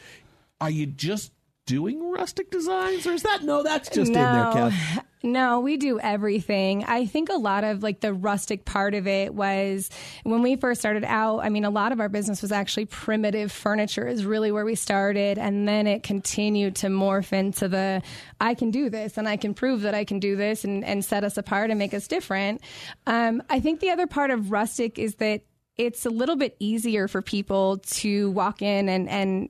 are 0.60 0.70
you 0.70 0.86
just 0.86 1.32
doing 1.66 2.12
rustic 2.12 2.50
designs 2.52 3.06
or 3.06 3.12
is 3.14 3.24
that, 3.24 3.44
no, 3.44 3.64
that's 3.64 3.90
just 3.90 4.08
in 4.08 4.14
there, 4.14 4.24
No. 4.54 4.72
No, 5.24 5.60
we 5.60 5.78
do 5.78 6.00
everything. 6.00 6.84
I 6.86 7.06
think 7.06 7.30
a 7.30 7.36
lot 7.36 7.64
of 7.64 7.84
like 7.84 8.00
the 8.00 8.14
rustic 8.14 8.66
part 8.66 8.96
of 8.96 9.06
it 9.06 9.34
was 9.36 9.90
when 10.24 10.42
we 10.42 10.56
first 10.56 10.82
started 10.82 11.04
out. 11.04 11.40
I 11.40 11.50
mean, 11.50 11.64
a 11.64 11.70
lot 11.70 11.92
of 11.92 12.00
our 12.00 12.10
business 12.10 12.42
was 12.42 12.52
actually 12.52 12.86
primitive 12.86 13.52
furniture, 13.52 14.08
is 14.08 14.26
really 14.26 14.52
where 14.52 14.66
we 14.66 14.74
started. 14.74 15.38
And 15.38 15.68
then 15.68 15.86
it 15.86 16.02
continued 16.02 16.76
to 16.78 16.88
morph 16.88 17.34
into 17.34 17.68
the 17.68 18.02
I 18.40 18.56
can 18.56 18.72
do 18.72 18.90
this 18.90 19.18
and 19.18 19.28
I 19.28 19.38
can 19.38 19.54
prove 19.54 19.82
that 19.82 19.94
I 19.94 20.06
can 20.06 20.20
do 20.20 20.36
this 20.36 20.64
and, 20.64 20.84
and 20.84 21.06
set 21.06 21.24
us 21.24 21.38
apart 21.38 21.70
and 21.70 21.78
make 21.78 21.94
us 21.94 22.08
different. 22.08 22.62
Um, 23.06 23.44
I 23.48 23.60
think 23.60 23.80
the 23.80 23.92
other 23.92 24.08
part 24.08 24.32
of 24.32 24.52
rustic 24.52 24.98
is 24.98 25.16
that 25.16 25.42
it's 25.78 26.06
a 26.06 26.10
little 26.10 26.36
bit 26.36 26.56
easier 26.60 27.08
for 27.08 27.22
people 27.22 27.78
to 27.78 28.32
walk 28.32 28.62
in 28.62 28.90
and, 28.90 29.08
and 29.08 29.50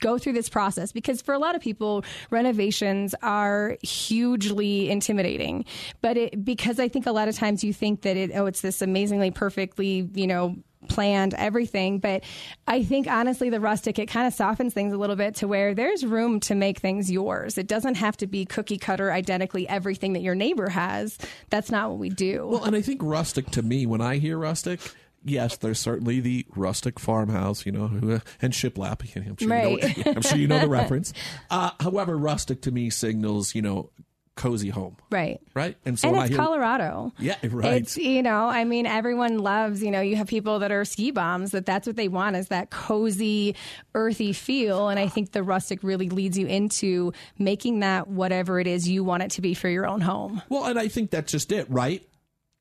go 0.00 0.18
through 0.18 0.32
this 0.32 0.48
process 0.48 0.92
because 0.92 1.22
for 1.22 1.34
a 1.34 1.38
lot 1.38 1.54
of 1.54 1.60
people 1.60 2.04
renovations 2.30 3.14
are 3.22 3.76
hugely 3.82 4.90
intimidating. 4.90 5.64
But 6.00 6.16
it 6.16 6.44
because 6.44 6.78
i 6.78 6.88
think 6.88 7.06
a 7.06 7.12
lot 7.12 7.28
of 7.28 7.36
times 7.36 7.64
you 7.64 7.72
think 7.72 8.02
that 8.02 8.16
it 8.16 8.30
oh 8.34 8.46
it's 8.46 8.60
this 8.60 8.82
amazingly 8.82 9.30
perfectly 9.30 10.08
you 10.14 10.26
know 10.26 10.56
planned 10.88 11.34
everything. 11.34 11.98
But 11.98 12.22
i 12.66 12.82
think 12.84 13.08
honestly 13.08 13.50
the 13.50 13.60
rustic 13.60 13.98
it 13.98 14.06
kind 14.06 14.26
of 14.26 14.34
softens 14.34 14.72
things 14.72 14.92
a 14.92 14.96
little 14.98 15.16
bit 15.16 15.34
to 15.36 15.48
where 15.48 15.74
there's 15.74 16.04
room 16.04 16.40
to 16.40 16.54
make 16.54 16.78
things 16.78 17.10
yours. 17.10 17.58
It 17.58 17.66
doesn't 17.66 17.96
have 17.96 18.16
to 18.18 18.26
be 18.26 18.44
cookie 18.44 18.78
cutter 18.78 19.10
identically 19.12 19.68
everything 19.68 20.12
that 20.12 20.22
your 20.22 20.34
neighbor 20.34 20.68
has. 20.68 21.18
That's 21.50 21.70
not 21.70 21.90
what 21.90 21.98
we 21.98 22.08
do. 22.10 22.46
Well, 22.46 22.64
and 22.64 22.76
I 22.76 22.82
think 22.82 23.00
rustic 23.02 23.50
to 23.52 23.62
me, 23.62 23.86
when 23.86 24.00
I 24.00 24.18
hear 24.18 24.38
rustic, 24.38 24.80
yes, 25.24 25.56
there's 25.56 25.78
certainly 25.78 26.20
the 26.20 26.46
rustic 26.54 26.98
farmhouse, 26.98 27.66
you 27.66 27.72
know, 27.72 27.86
and 28.42 28.52
shiplap. 28.52 29.02
I'm 29.26 29.36
sure, 29.36 29.48
Right. 29.48 29.96
you 29.96 30.04
know, 30.04 30.12
I'm 30.16 30.22
sure 30.22 30.38
you 30.38 30.48
know 30.48 30.58
the 30.60 30.68
reference. 30.68 31.12
Uh, 31.50 31.70
however, 31.80 32.16
rustic 32.16 32.62
to 32.62 32.70
me 32.70 32.90
signals, 32.90 33.54
you 33.54 33.62
know, 33.62 33.90
cozy 34.36 34.68
home, 34.68 34.96
right 35.10 35.40
right? 35.54 35.76
And 35.84 35.98
so 35.98 36.06
and 36.06 36.16
it's 36.16 36.24
I 36.26 36.28
hear, 36.28 36.36
Colorado. 36.36 37.12
Yeah, 37.18 37.34
right. 37.50 37.82
It's 37.82 37.96
you 37.96 38.22
know, 38.22 38.46
I 38.46 38.62
mean, 38.62 38.86
everyone 38.86 39.38
loves. 39.40 39.82
You 39.82 39.90
know, 39.90 40.00
you 40.00 40.14
have 40.14 40.28
people 40.28 40.60
that 40.60 40.70
are 40.70 40.84
ski 40.84 41.10
bombs 41.10 41.50
that 41.50 41.66
that's 41.66 41.88
what 41.88 41.96
they 41.96 42.06
want 42.06 42.36
is 42.36 42.46
that 42.46 42.70
cozy, 42.70 43.56
earthy 43.96 44.32
feel, 44.32 44.90
and 44.90 45.00
I 45.00 45.08
think 45.08 45.32
the 45.32 45.42
rustic 45.42 45.82
really 45.82 46.08
leads 46.08 46.38
you 46.38 46.46
into 46.46 47.12
making 47.36 47.80
that 47.80 48.06
whatever 48.06 48.60
it 48.60 48.68
is 48.68 48.88
you 48.88 49.02
want 49.02 49.24
it 49.24 49.32
to 49.32 49.40
be 49.40 49.54
for 49.54 49.68
your 49.68 49.88
own 49.88 50.00
home. 50.00 50.40
well, 50.48 50.66
and 50.66 50.78
I 50.78 50.86
think 50.86 51.10
that's 51.10 51.32
just 51.32 51.50
it, 51.50 51.68
right? 51.68 52.06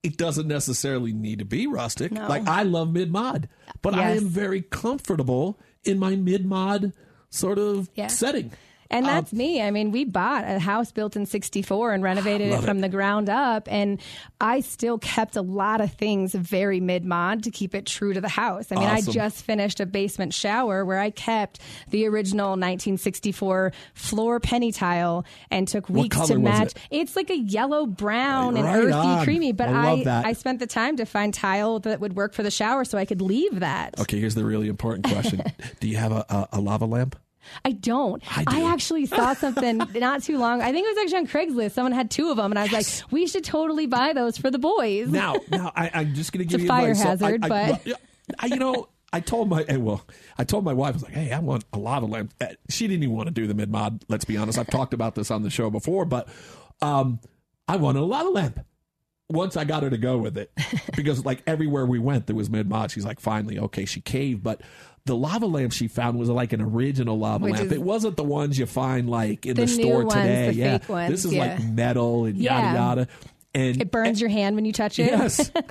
It 0.08 0.18
doesn't 0.18 0.48
necessarily 0.48 1.12
need 1.14 1.40
to 1.40 1.46
be 1.46 1.68
rustic. 1.68 2.12
No. 2.14 2.28
Like 2.30 2.48
I 2.48 2.64
love 2.64 2.94
mid 2.94 3.12
mod, 3.12 3.50
but 3.82 3.94
I 3.94 4.12
am 4.12 4.28
very 4.28 4.62
comfortable 4.62 5.60
in 5.84 6.00
my 6.00 6.16
mid 6.16 6.46
mod 6.46 6.94
sort 7.30 7.60
of 7.60 7.90
Yeah. 7.94 8.08
setting. 8.08 8.52
And 8.90 9.06
oh. 9.06 9.10
that's 9.10 9.34
me. 9.34 9.62
I 9.62 9.72
mean, 9.72 9.92
we 9.92 10.06
bought 10.06 10.44
a 10.46 10.60
house 10.60 10.92
built 10.92 11.16
in 11.16 11.26
64 11.26 11.94
and 11.94 12.04
renovated 12.04 12.52
it 12.52 12.62
from 12.62 12.80
the 12.80 12.90
ground 12.90 13.30
up. 13.30 13.68
And 13.70 14.00
I 14.40 14.62
still 14.62 14.98
kept 14.98 15.36
a 15.36 15.42
lot 15.42 15.82
of 15.82 15.94
things 15.94 16.34
very 16.34 16.80
mid 16.80 17.06
mod 17.06 17.44
to 17.44 17.52
keep 17.52 17.76
it 17.76 17.86
true 17.86 18.14
to 18.14 18.22
the 18.22 18.30
house. 18.30 18.72
I 18.72 18.76
mean, 18.76 18.88
Awesome. 18.88 19.10
I 19.10 19.14
just 19.14 19.44
finished 19.44 19.80
a 19.80 19.86
basement 19.86 20.34
shower 20.34 20.86
where 20.86 21.00
I 21.00 21.10
kept 21.10 21.60
the 21.90 22.08
original 22.08 22.50
1964 22.52 23.74
floor 23.94 24.40
penny 24.40 24.72
tile 24.72 25.26
and 25.52 25.68
took 25.68 25.90
weeks 25.90 26.20
to 26.28 26.38
match. 26.38 26.68
it? 26.68 26.78
It's 26.92 27.16
like 27.16 27.30
a 27.30 27.38
yellow 27.38 27.86
brown 27.86 28.56
and 28.58 28.66
Right 28.66 28.78
earthy 28.78 28.94
on. 28.94 29.24
creamy, 29.24 29.52
but 29.52 29.70
I 29.70 30.04
I. 30.06 30.24
I 30.28 30.34
spent 30.34 30.60
the 30.60 30.68
time 30.68 30.98
to 30.98 31.06
find 31.06 31.34
tile 31.34 31.80
that 31.80 32.00
would 32.00 32.16
work 32.16 32.34
for 32.34 32.44
the 32.44 32.52
shower 32.52 32.86
so 32.86 32.98
I 32.98 33.06
could 33.06 33.22
leave 33.22 33.60
that. 33.60 34.00
Okay, 34.00 34.20
here's 34.20 34.36
the 34.36 34.46
really 34.46 34.68
important 34.68 35.06
question: 35.06 35.42
Do 35.80 35.88
you 35.88 35.98
have 35.98 36.12
a, 36.12 36.26
a, 36.30 36.48
a 36.54 36.62
lava 36.62 36.86
lamp? 36.86 37.16
I 37.66 37.72
don't. 37.72 38.22
I 38.38 38.44
do. 38.44 38.66
actually 38.66 39.06
saw 39.06 39.34
something 39.34 39.78
not 39.96 40.24
too 40.24 40.38
long. 40.38 40.62
I 40.62 40.72
think 40.72 40.88
it 40.88 40.96
was 40.96 41.04
actually 41.04 41.18
on 41.20 41.28
Craigslist. 41.28 41.72
Someone 41.72 41.92
had 41.92 42.10
two 42.12 42.30
of 42.30 42.38
them, 42.38 42.52
and 42.52 42.60
I 42.60 42.64
was 42.64 42.72
like, 42.72 43.12
"We 43.12 43.28
should 43.28 43.44
totally 43.44 43.86
buy 43.88 44.14
those 44.14 44.38
for 44.38 44.50
the 44.52 44.60
boys." 44.60 45.10
Now, 45.10 45.36
now 45.50 45.72
I, 45.76 45.90
I'm 45.94 46.14
just 46.14 46.32
going 46.34 46.48
to 46.48 46.50
give 46.50 46.60
a 46.62 46.64
you 46.64 46.68
fire 46.70 46.92
advice. 46.92 47.04
So 47.04 47.26
I- 47.26 47.32
hazard, 47.32 47.46
I, 47.46 47.48
but- 47.50 48.00
I, 48.40 48.46
you 48.48 48.58
know, 48.58 48.90
I 49.14 49.22
told 49.22 49.50
my 49.50 49.64
well, 49.78 50.06
I 50.38 50.44
told 50.44 50.66
my 50.66 50.74
wife 50.74 50.92
I 50.92 50.94
was 50.94 51.04
like, 51.04 51.14
"Hey, 51.14 51.32
I 51.32 51.40
want 51.40 51.64
a 51.74 51.78
lava 51.80 52.06
lamp." 52.06 52.34
Eh, 52.42 52.54
She 52.70 52.88
didn't 52.88 53.04
even 53.04 53.16
want 53.16 53.28
to 53.28 53.34
do 53.34 53.48
the 53.48 53.54
mid 53.54 53.72
mod. 53.72 54.04
Let's 54.10 54.26
be 54.26 54.36
honest. 54.38 54.58
I've 54.60 54.68
talked 54.68 54.94
about 54.94 55.16
this 55.16 55.32
on 55.32 55.44
the 55.44 55.50
show 55.50 55.70
before, 55.70 56.06
but 56.06 56.28
um, 56.82 57.20
I 57.68 57.78
wanted 57.78 58.00
a 58.00 58.06
lava 58.06 58.30
lamp. 58.30 58.60
Once 59.30 59.58
I 59.58 59.66
got 59.66 59.84
her 59.84 59.90
to 59.90 59.98
go 59.98 60.18
with 60.18 60.38
it, 60.38 60.52
because 60.96 61.26
like 61.26 61.44
everywhere 61.46 61.86
we 61.86 62.00
went, 62.00 62.28
there 62.28 62.36
was 62.36 62.50
mid 62.50 62.70
mod. 62.70 62.92
She's 62.92 63.04
like, 63.06 63.20
finally, 63.20 63.60
okay, 63.60 63.84
she 63.84 64.00
caved. 64.00 64.42
But 64.42 64.62
the 65.08 65.16
lava 65.16 65.46
lamp 65.48 65.72
she 65.74 65.88
found 65.88 66.20
was 66.20 66.30
like 66.30 66.54
an 66.54 66.62
original 66.62 67.18
lava 67.18 67.46
Which 67.46 67.56
lamp. 67.56 67.72
It 67.72 67.82
wasn't 67.82 68.16
the 68.18 68.24
ones 68.24 68.60
you 68.60 68.66
find 68.68 69.10
like 69.10 69.46
in 69.46 69.56
The 69.56 69.64
the, 69.64 69.68
store 69.68 70.04
ones, 70.04 70.14
today. 70.14 70.48
the 70.50 70.54
yeah, 70.54 70.80
ones, 70.88 71.12
this 71.12 71.26
is 71.26 71.34
yeah. 71.34 71.56
like 71.56 71.64
metal 71.64 72.26
and 72.26 72.38
yada 72.38 72.62
Yeah. 72.62 72.74
yada. 72.74 73.08
And 73.56 73.82
it 73.82 73.90
burns 73.90 74.22
your 74.22 74.30
hand 74.30 74.56
when 74.56 74.66
you 74.66 74.74
touch 74.74 75.00
it. 75.00 75.08
Yes. 75.08 75.52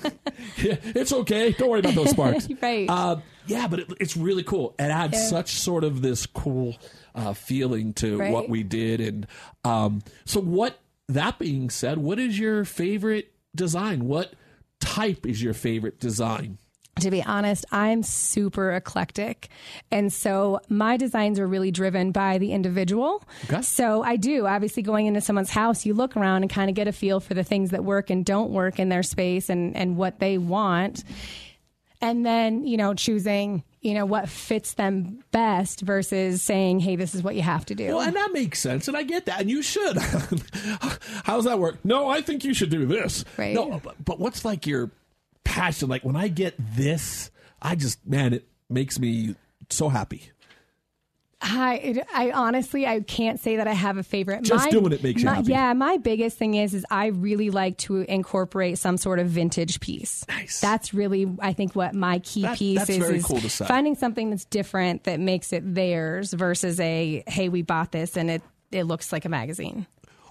Yeah, 0.58 0.76
it's 0.82 1.12
okay. 1.12 1.52
Don't 1.52 1.68
worry 1.70 1.80
about 1.80 1.94
those 1.94 2.10
sparks. 2.10 2.48
Right. 2.62 2.88
Uh, 2.88 3.16
yeah, 3.46 3.68
but 3.68 3.80
it, 3.80 3.92
it's 4.00 4.16
really 4.16 4.42
cool. 4.42 4.74
It 4.78 4.84
adds 4.84 5.14
Yeah. 5.14 5.26
such 5.28 5.54
sort 5.54 5.84
of 5.84 6.02
this 6.02 6.26
cool 6.26 6.74
uh, 7.14 7.32
feeling 7.34 7.92
to 7.94 8.18
Right. 8.18 8.32
what 8.32 8.48
we 8.48 8.62
did. 8.62 9.00
And 9.00 9.26
um, 9.64 10.02
so, 10.24 10.40
what, 10.40 10.78
that 11.08 11.38
being 11.38 11.70
said, 11.70 11.98
what 11.98 12.18
is 12.18 12.38
your 12.38 12.64
favorite 12.64 13.32
design? 13.54 14.06
What 14.06 14.32
type 14.80 15.24
is 15.26 15.42
your 15.42 15.54
favorite 15.54 16.00
design? 16.00 16.58
To 17.00 17.10
be 17.10 17.22
honest, 17.22 17.64
I'm 17.70 18.02
super 18.02 18.72
eclectic. 18.72 19.48
And 19.90 20.12
so 20.12 20.60
my 20.68 20.96
designs 20.96 21.38
are 21.38 21.46
really 21.46 21.70
driven 21.70 22.10
by 22.10 22.38
the 22.38 22.52
individual. 22.52 23.22
Okay. 23.44 23.60
So 23.62 24.02
I 24.02 24.16
do, 24.16 24.46
obviously, 24.46 24.82
going 24.82 25.06
into 25.06 25.20
someone's 25.20 25.50
house, 25.50 25.84
you 25.84 25.92
look 25.92 26.16
around 26.16 26.42
and 26.42 26.50
kind 26.50 26.70
of 26.70 26.76
get 26.76 26.88
a 26.88 26.92
feel 26.92 27.20
for 27.20 27.34
the 27.34 27.44
things 27.44 27.70
that 27.70 27.84
work 27.84 28.08
and 28.08 28.24
don't 28.24 28.50
work 28.50 28.78
in 28.78 28.88
their 28.88 29.02
space 29.02 29.50
and, 29.50 29.76
and 29.76 29.96
what 29.96 30.20
they 30.20 30.38
want. 30.38 31.04
And 32.00 32.24
then, 32.24 32.66
you 32.66 32.76
know, 32.76 32.94
choosing, 32.94 33.62
you 33.80 33.94
know, 33.94 34.06
what 34.06 34.28
fits 34.28 34.74
them 34.74 35.22
best 35.32 35.80
versus 35.80 36.42
saying, 36.42 36.80
hey, 36.80 36.96
this 36.96 37.14
is 37.14 37.22
what 37.22 37.34
you 37.34 37.42
have 37.42 37.66
to 37.66 37.74
do. 37.74 37.88
Well, 37.88 38.00
and 38.02 38.16
that 38.16 38.32
makes 38.32 38.58
sense, 38.58 38.86
and 38.86 38.96
I 38.96 39.02
get 39.02 39.26
that, 39.26 39.40
and 39.40 39.50
you 39.50 39.62
should. 39.62 39.96
How's 41.24 41.44
that 41.44 41.58
work? 41.58 41.82
No, 41.84 42.08
I 42.08 42.20
think 42.20 42.44
you 42.44 42.52
should 42.52 42.68
do 42.68 42.84
this. 42.84 43.24
Right. 43.38 43.54
No, 43.54 43.80
but, 43.82 44.02
but 44.04 44.18
what's 44.18 44.44
like 44.44 44.66
your 44.66 44.90
passion? 45.46 45.88
Like 45.88 46.04
when 46.04 46.16
I 46.16 46.28
get 46.28 46.54
this, 46.58 47.30
I 47.62 47.74
just 47.74 48.06
man, 48.06 48.34
it 48.34 48.46
makes 48.68 48.98
me 48.98 49.34
so 49.70 49.88
happy. 49.88 50.30
I, 51.48 52.02
I 52.14 52.30
honestly, 52.32 52.86
I 52.86 53.00
can't 53.00 53.38
say 53.38 53.56
that 53.56 53.68
I 53.68 53.72
have 53.72 53.98
a 53.98 54.02
favorite. 54.02 54.42
Just 54.42 54.70
doing 54.70 54.90
it 54.92 55.02
makes 55.02 55.20
you 55.20 55.26
my- 55.26 55.34
happy. 55.34 55.50
Yeah, 55.52 55.74
my 55.74 55.98
biggest 55.98 56.38
thing 56.38 56.54
is, 56.54 56.72
is 56.72 56.84
I 56.90 57.06
really 57.08 57.50
like 57.50 57.76
to 57.78 57.96
incorporate 58.00 58.78
some 58.78 58.96
sort 58.96 59.18
of 59.18 59.28
vintage 59.28 59.78
piece. 59.80 60.24
Nice. 60.28 60.60
That's 60.60 60.94
really, 60.94 61.30
I 61.40 61.52
think, 61.52 61.76
what 61.76 61.94
my 61.94 62.20
key 62.20 62.42
That- 62.42 62.56
piece 62.58 62.88
is. 62.88 62.98
is 63.10 63.24
cool 63.24 63.40
to 63.40 63.50
say. 63.50 63.66
Finding 63.66 63.96
something 63.96 64.30
that's 64.30 64.46
different 64.46 65.04
that 65.04 65.20
makes 65.20 65.52
it 65.52 65.62
theirs 65.74 66.32
versus 66.32 66.80
a, 66.80 67.22
hey, 67.26 67.50
we 67.50 67.60
bought 67.62 67.92
this 67.92 68.16
and 68.16 68.30
it, 68.30 68.42
it 68.72 68.84
looks 68.84 69.12
like 69.12 69.26
a 69.26 69.28
magazine. 69.28 69.86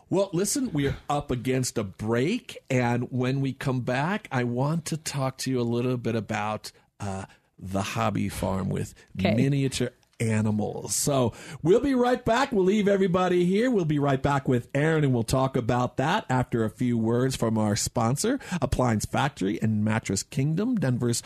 Well, 0.10 0.30
listen, 0.34 0.72
we 0.72 0.88
are 0.88 0.98
up 1.10 1.32
against 1.32 1.78
a 1.78 1.84
break, 1.84 2.58
and 2.70 3.08
when 3.12 3.42
we 3.42 3.54
come 3.54 3.82
back, 3.82 4.28
I 4.32 4.44
want 4.44 4.86
to 4.86 4.98
talk 4.98 5.38
to 5.40 5.52
you 5.52 5.60
a 5.60 5.64
little 5.64 5.98
bit 5.98 6.16
about 6.16 6.72
uh, 7.00 7.26
the 7.58 7.82
hobby 7.82 8.30
farm 8.30 8.70
with 8.70 8.94
Okay. 9.20 9.34
miniature 9.34 9.90
animals. 10.20 10.96
So 10.96 11.34
we'll 11.62 11.82
be 11.82 11.96
right 11.96 12.24
back. 12.24 12.52
We'll 12.52 12.64
leave 12.64 12.88
everybody 12.88 13.46
here. 13.46 13.70
We'll 13.72 13.84
be 13.84 14.00
right 14.00 14.22
back 14.22 14.48
with 14.48 14.72
Eryn, 14.74 15.04
and 15.04 15.14
we'll 15.14 15.24
talk 15.24 15.58
about 15.58 15.98
that 15.98 16.26
after 16.30 16.64
a 16.64 16.70
few 16.70 16.98
words 16.98 17.36
from 17.36 17.58
our 17.58 17.76
sponsor, 17.76 18.40
Appliance 18.62 19.06
Factory 19.06 19.60
and 19.62 19.84
Mattress 19.84 20.24
Kingdom, 20.24 20.76
Denver's 20.76 21.22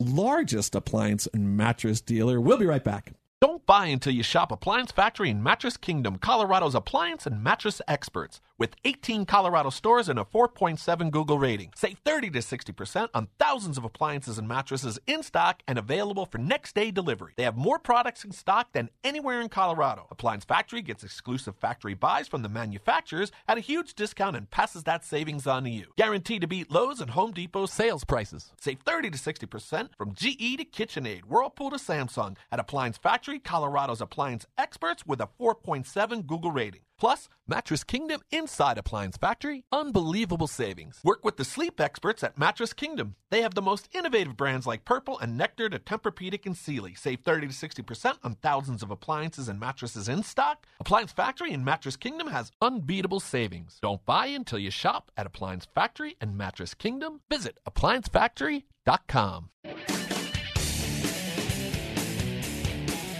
largest 0.00 0.74
appliance 0.74 1.28
and 1.32 1.56
mattress 1.56 2.00
dealer. 2.00 2.40
We'll 2.40 2.58
be 2.58 2.66
right 2.66 2.82
back. 2.84 3.12
Don't 3.38 3.66
buy 3.66 3.88
until 3.88 4.14
you 4.14 4.22
shop 4.22 4.50
Appliance 4.50 4.90
Factory 4.90 5.28
and 5.28 5.44
Mattress 5.44 5.76
Kingdom, 5.76 6.16
Colorado's 6.16 6.74
appliance 6.74 7.26
and 7.26 7.44
mattress 7.44 7.82
experts. 7.86 8.40
With 8.58 8.74
18 8.86 9.26
Colorado 9.26 9.68
stores 9.68 10.08
and 10.08 10.18
a 10.18 10.24
4.7 10.24 11.10
Google 11.10 11.38
rating. 11.38 11.72
Save 11.76 11.98
30 12.06 12.30
to 12.30 12.38
60% 12.38 13.08
on 13.12 13.28
thousands 13.38 13.76
of 13.76 13.84
appliances 13.84 14.38
and 14.38 14.48
mattresses 14.48 14.98
in 15.06 15.22
stock 15.22 15.62
and 15.68 15.78
available 15.78 16.24
for 16.24 16.38
next 16.38 16.74
day 16.74 16.90
delivery. 16.90 17.34
They 17.36 17.42
have 17.42 17.58
more 17.58 17.78
products 17.78 18.24
in 18.24 18.32
stock 18.32 18.72
than 18.72 18.88
anywhere 19.04 19.42
in 19.42 19.50
Colorado. 19.50 20.06
Appliance 20.10 20.46
Factory 20.46 20.80
gets 20.80 21.04
exclusive 21.04 21.54
factory 21.56 21.92
buys 21.92 22.28
from 22.28 22.40
the 22.40 22.48
manufacturers 22.48 23.30
at 23.46 23.58
a 23.58 23.60
huge 23.60 23.92
discount 23.92 24.36
and 24.36 24.50
passes 24.50 24.84
that 24.84 25.04
savings 25.04 25.46
on 25.46 25.64
to 25.64 25.70
you. 25.70 25.88
Guaranteed 25.98 26.40
to 26.40 26.46
beat 26.46 26.70
Lowe's 26.70 27.02
and 27.02 27.10
Home 27.10 27.32
Depot 27.32 27.66
sales 27.66 28.04
prices. 28.04 28.52
Save 28.58 28.80
30 28.86 29.10
to 29.10 29.18
60% 29.18 29.90
from 29.98 30.14
GE 30.14 30.56
to 30.56 30.64
KitchenAid, 30.64 31.24
Whirlpool 31.24 31.70
to 31.70 31.76
Samsung 31.76 32.38
at 32.50 32.58
Appliance 32.58 32.96
Factory, 32.96 33.38
Colorado's 33.38 34.00
appliance 34.00 34.46
experts 34.56 35.04
with 35.06 35.20
a 35.20 35.28
4.7 35.38 36.26
Google 36.26 36.52
rating. 36.52 36.80
Plus, 36.98 37.28
Mattress 37.46 37.84
Kingdom 37.84 38.20
inside 38.30 38.78
Appliance 38.78 39.16
Factory, 39.16 39.64
unbelievable 39.70 40.46
savings. 40.46 41.00
Work 41.04 41.24
with 41.24 41.36
the 41.36 41.44
sleep 41.44 41.80
experts 41.80 42.24
at 42.24 42.38
Mattress 42.38 42.72
Kingdom. 42.72 43.16
They 43.30 43.42
have 43.42 43.54
the 43.54 43.62
most 43.62 43.88
innovative 43.94 44.36
brands 44.36 44.66
like 44.66 44.84
Purple 44.84 45.18
and 45.18 45.36
Nectar 45.36 45.68
to 45.68 45.78
Tempur-Pedic 45.78 46.46
and 46.46 46.56
Sealy. 46.56 46.94
Save 46.94 47.20
30 47.20 47.48
to 47.48 47.52
60% 47.52 48.18
on 48.24 48.34
thousands 48.36 48.82
of 48.82 48.90
appliances 48.90 49.48
and 49.48 49.60
mattresses 49.60 50.08
in 50.08 50.22
stock. 50.22 50.66
Appliance 50.80 51.12
Factory 51.12 51.52
and 51.52 51.64
Mattress 51.64 51.96
Kingdom 51.96 52.28
has 52.28 52.50
unbeatable 52.60 53.20
savings. 53.20 53.78
Don't 53.82 54.04
buy 54.06 54.26
until 54.26 54.58
you 54.58 54.70
shop 54.70 55.10
at 55.16 55.26
Appliance 55.26 55.66
Factory 55.74 56.16
and 56.20 56.36
Mattress 56.36 56.74
Kingdom. 56.74 57.20
Visit 57.30 57.58
appliancefactory.com. 57.68 59.50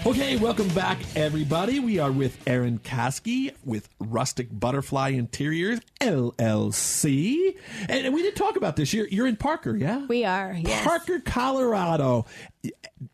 Okay, 0.07 0.37
welcome 0.37 0.69
back, 0.69 0.99
everybody. 1.17 1.81
We 1.81 1.99
are 1.99 2.13
with 2.13 2.45
Eryn 2.45 2.79
Caskey 2.79 3.53
with 3.65 3.89
Rustic 3.99 4.47
Butterfly 4.49 5.09
Interiors 5.09 5.81
LLC, 5.99 7.57
and 7.89 8.13
we 8.13 8.21
did 8.21 8.37
talk 8.37 8.55
about 8.55 8.77
this. 8.77 8.93
You're 8.93 9.09
you're 9.09 9.27
in 9.27 9.35
Parker, 9.35 9.75
yeah? 9.75 10.05
We 10.05 10.23
are, 10.23 10.53
yes. 10.53 10.85
Parker, 10.85 11.19
Colorado. 11.19 12.25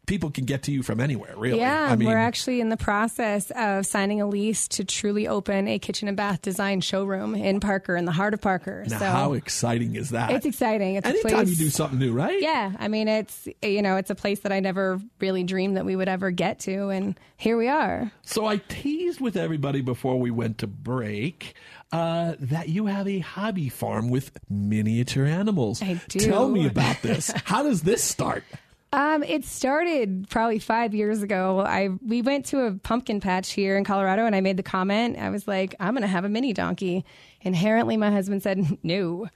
People 0.05 0.31
can 0.31 0.43
get 0.45 0.63
to 0.63 0.71
you 0.71 0.83
from 0.83 0.99
anywhere, 0.99 1.33
really. 1.37 1.59
Yeah, 1.59 1.87
I 1.89 1.95
mean, 1.95 2.09
we're 2.09 2.17
actually 2.17 2.59
in 2.59 2.69
the 2.69 2.77
process 2.77 3.51
of 3.51 3.85
signing 3.85 4.19
a 4.19 4.27
lease 4.27 4.67
to 4.69 4.83
truly 4.83 5.27
open 5.27 5.67
a 5.67 5.79
kitchen 5.79 6.07
and 6.09 6.17
bath 6.17 6.41
design 6.41 6.81
showroom 6.81 7.35
in 7.35 7.59
Parker, 7.61 7.95
in 7.95 8.03
the 8.05 8.11
heart 8.11 8.33
of 8.33 8.41
Parker. 8.41 8.83
now 8.87 8.99
so 8.99 9.05
how 9.05 9.33
exciting 9.33 9.95
is 9.95 10.09
that? 10.09 10.31
it's 10.31 10.45
exciting. 10.45 10.95
It's 10.95 11.07
a 11.07 11.13
place. 11.13 11.49
you 11.49 11.55
do 11.55 11.69
something 11.69 11.99
new, 11.99 12.11
right? 12.11 12.41
Yeah, 12.41 12.73
I 12.79 12.87
mean 12.89 13.07
it's 13.07 13.47
you 13.61 13.81
know 13.81 13.95
it's 13.95 14.09
a 14.09 14.15
place 14.15 14.41
that 14.41 14.51
I 14.51 14.59
never 14.59 14.99
really 15.19 15.43
dreamed 15.43 15.77
that 15.77 15.85
we 15.85 15.95
would 15.95 16.09
ever 16.09 16.31
get 16.31 16.59
to, 16.61 16.89
and 16.89 17.17
here 17.37 17.57
we 17.57 17.67
are. 17.69 18.11
So 18.23 18.45
I 18.45 18.57
teased 18.57 19.21
with 19.21 19.37
everybody 19.37 19.81
before 19.81 20.19
we 20.19 20.31
went 20.31 20.57
to 20.59 20.67
break 20.67 21.55
uh, 21.93 22.33
that 22.39 22.69
you 22.69 22.87
have 22.87 23.07
a 23.07 23.19
hobby 23.19 23.69
farm 23.69 24.09
with 24.09 24.37
miniature 24.49 25.25
animals. 25.25 25.81
I 25.81 26.01
do. 26.07 26.19
Tell 26.19 26.49
me 26.49 26.65
about 26.65 27.01
this. 27.01 27.31
How 27.45 27.63
does 27.63 27.83
this 27.83 28.03
start? 28.03 28.43
Um, 28.93 29.23
it 29.23 29.43
started 29.43 30.27
probably 30.29 30.59
five 30.59 30.93
years 30.93 31.23
ago. 31.23 31.59
I 31.59 31.89
we 32.05 32.21
went 32.21 32.45
to 32.47 32.67
a 32.67 32.73
pumpkin 32.73 33.19
patch 33.19 33.51
here 33.51 33.75
in 33.75 33.83
Colorado, 33.83 34.25
and 34.25 34.35
I 34.35 34.41
made 34.41 34.55
the 34.55 34.63
comment. 34.63 35.17
I 35.17 35.31
was 35.31 35.47
like, 35.47 35.73
"I'm 35.79 35.93
going 35.93 36.03
to 36.03 36.07
have 36.07 36.25
a 36.25 36.29
mini 36.29 36.53
donkey." 36.53 37.03
Inherently, 37.41 37.97
my 37.97 38.11
husband 38.11 38.43
said, 38.43 38.77
"No." 38.83 39.27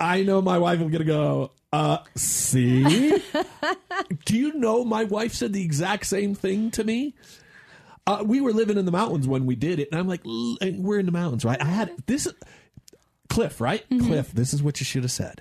I 0.00 0.24
know 0.24 0.42
my 0.42 0.58
wife 0.58 0.80
is 0.80 0.90
going 0.90 0.98
to 0.98 1.04
go, 1.04 1.52
uh, 1.72 1.98
see? 2.16 3.16
Do 4.24 4.36
you 4.36 4.52
know 4.54 4.84
my 4.84 5.04
wife 5.04 5.32
said 5.32 5.52
the 5.52 5.64
exact 5.64 6.06
same 6.06 6.34
thing 6.34 6.72
to 6.72 6.82
me? 6.82 7.14
Uh, 8.06 8.22
we 8.26 8.40
were 8.40 8.52
living 8.52 8.76
in 8.76 8.84
the 8.84 8.92
mountains 8.92 9.28
when 9.28 9.46
we 9.46 9.54
did 9.54 9.78
it, 9.78 9.88
and 9.92 10.00
I'm 10.00 10.08
like, 10.08 10.26
"L- 10.26 10.58
and 10.60 10.82
we're 10.84 10.98
in 10.98 11.06
the 11.06 11.12
mountains, 11.12 11.44
right? 11.44 11.62
I 11.62 11.66
had 11.66 11.92
this 12.06 12.26
Cliff, 13.28 13.60
right? 13.60 13.84
Cliff, 13.88 14.32
this 14.32 14.52
is 14.52 14.62
what 14.62 14.80
you 14.80 14.84
should 14.84 15.02
have 15.02 15.12
said. 15.12 15.40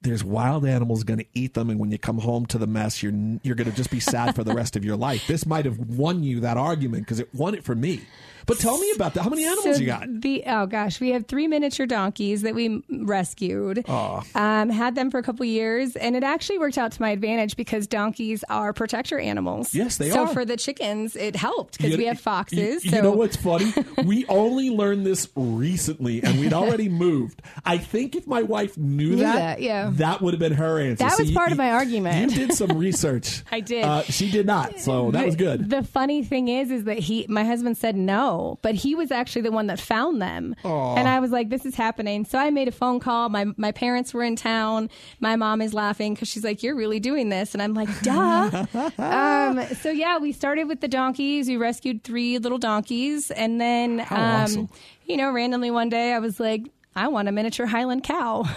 There's 0.00 0.22
wild 0.22 0.64
animals 0.64 1.02
going 1.02 1.18
to 1.18 1.26
eat 1.34 1.54
them, 1.54 1.70
and 1.70 1.80
when 1.80 1.90
you 1.90 1.98
come 1.98 2.18
home 2.18 2.46
to 2.46 2.58
the 2.58 2.68
mess, 2.68 3.02
you're 3.02 3.12
you're 3.42 3.56
going 3.56 3.70
to 3.70 3.76
just 3.76 3.90
be 3.90 4.00
sad 4.00 4.34
for 4.36 4.44
the 4.44 4.54
rest 4.54 4.76
of 4.76 4.84
your 4.84 4.96
life. 4.96 5.26
This 5.26 5.44
might 5.44 5.64
have 5.64 5.78
won 5.78 6.22
you 6.22 6.40
that 6.40 6.56
argument 6.56 7.04
because 7.04 7.18
it 7.18 7.34
won 7.34 7.54
it 7.54 7.64
for 7.64 7.74
me. 7.74 8.02
But 8.48 8.58
tell 8.58 8.78
me 8.78 8.90
about 8.92 9.12
that. 9.12 9.22
How 9.22 9.28
many 9.28 9.44
animals 9.44 9.76
So 9.76 9.80
you 9.80 9.86
got? 9.86 10.06
The 10.08 10.42
oh 10.46 10.66
gosh, 10.66 11.00
we 11.00 11.10
have 11.10 11.26
three 11.26 11.46
miniature 11.46 11.84
donkeys 11.84 12.42
that 12.42 12.54
we 12.54 12.82
rescued. 12.88 13.86
Um, 14.34 14.70
had 14.70 14.94
them 14.94 15.10
for 15.10 15.18
a 15.18 15.22
couple 15.22 15.44
years, 15.44 15.96
and 15.96 16.16
it 16.16 16.22
actually 16.22 16.58
worked 16.58 16.78
out 16.78 16.92
to 16.92 17.02
my 17.02 17.10
advantage 17.10 17.56
because 17.56 17.86
donkeys 17.86 18.44
are 18.48 18.72
protector 18.72 19.18
animals. 19.18 19.74
Yes, 19.74 19.98
they 19.98 20.10
so 20.10 20.22
are. 20.22 20.26
So 20.28 20.32
for 20.32 20.44
the 20.46 20.56
chickens, 20.56 21.14
it 21.14 21.36
helped 21.36 21.76
because 21.76 21.98
we 21.98 22.06
have 22.06 22.18
foxes. 22.20 22.84
You, 22.86 22.90
so 22.90 22.96
you 22.96 23.02
know 23.02 23.12
what's 23.12 23.36
funny? 23.36 23.70
we 24.04 24.24
only 24.26 24.70
learned 24.70 25.04
this 25.04 25.28
recently, 25.36 26.22
and 26.22 26.40
we'd 26.40 26.54
already 26.54 26.88
moved. 26.88 27.42
I 27.66 27.76
think 27.76 28.16
if 28.16 28.26
my 28.26 28.42
wife 28.42 28.78
knew, 28.78 29.16
that, 29.16 29.34
that, 29.34 29.60
yeah. 29.60 29.87
That 29.96 30.20
would 30.20 30.34
have 30.34 30.40
been 30.40 30.52
her 30.52 30.78
answer. 30.78 31.04
That 31.04 31.18
was 31.18 31.30
part 31.32 31.48
you- 31.48 31.52
of 31.52 31.58
my 31.58 31.72
argument. 31.72 32.32
You 32.32 32.46
did 32.46 32.54
some 32.54 32.76
research. 32.78 33.42
I 33.52 33.60
did. 33.60 33.84
Uh, 33.84 34.02
she 34.02 34.30
did 34.30 34.46
not, 34.46 34.78
so 34.80 35.10
that 35.10 35.24
was 35.26 35.36
good. 35.36 35.70
The 35.70 35.82
funny 35.82 36.22
thing 36.22 36.48
is, 36.48 36.70
is 36.70 36.84
that 36.84 36.98
he, 36.98 37.26
my 37.28 37.44
husband 37.44 37.76
said 37.76 37.96
no, 37.96 38.58
but 38.62 38.74
he 38.74 38.94
was 38.94 39.10
actually 39.10 39.42
the 39.42 39.52
one 39.52 39.66
that 39.68 39.80
found 39.80 40.20
them. 40.20 40.54
And 40.64 41.08
I 41.08 41.20
was 41.20 41.30
like, 41.30 41.48
this 41.48 41.64
is 41.64 41.74
happening. 41.74 42.24
So 42.24 42.38
I 42.38 42.50
made 42.50 42.68
a 42.68 42.72
phone 42.72 43.00
call. 43.00 43.28
My, 43.28 43.46
my 43.56 43.72
parents 43.72 44.12
were 44.12 44.22
in 44.22 44.36
town. 44.36 44.90
My 45.20 45.36
mom 45.36 45.60
is 45.60 45.74
laughing 45.74 46.14
because 46.14 46.28
she's 46.28 46.44
like, 46.44 46.62
you're 46.62 46.76
really 46.76 47.00
doing 47.00 47.28
this. 47.28 47.54
And 47.54 47.62
I'm 47.62 47.74
like, 47.74 47.88
duh. 48.02 48.66
um, 48.98 49.64
so 49.76 49.90
yeah, 49.90 50.18
we 50.18 50.32
started 50.32 50.64
with 50.64 50.80
the 50.80 50.88
donkeys. 50.88 51.48
We 51.48 51.56
rescued 51.56 52.04
three 52.04 52.38
little 52.38 52.58
donkeys. 52.58 53.30
And 53.30 53.60
then, 53.60 54.00
um, 54.00 54.06
awesome. 54.10 54.68
you 55.06 55.16
know, 55.16 55.30
randomly 55.30 55.70
one 55.70 55.88
day 55.88 56.12
I 56.12 56.18
was 56.18 56.38
like, 56.38 56.70
I 56.94 57.08
want 57.08 57.28
a 57.28 57.32
miniature 57.32 57.66
Highland 57.66 58.02
cow. 58.02 58.44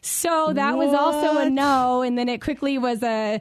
so 0.00 0.52
that 0.54 0.76
was 0.76 0.94
also 0.94 1.38
a 1.38 1.50
no. 1.50 2.02
And 2.02 2.16
then 2.16 2.28
it 2.28 2.40
quickly 2.40 2.78
was 2.78 3.02
a, 3.02 3.40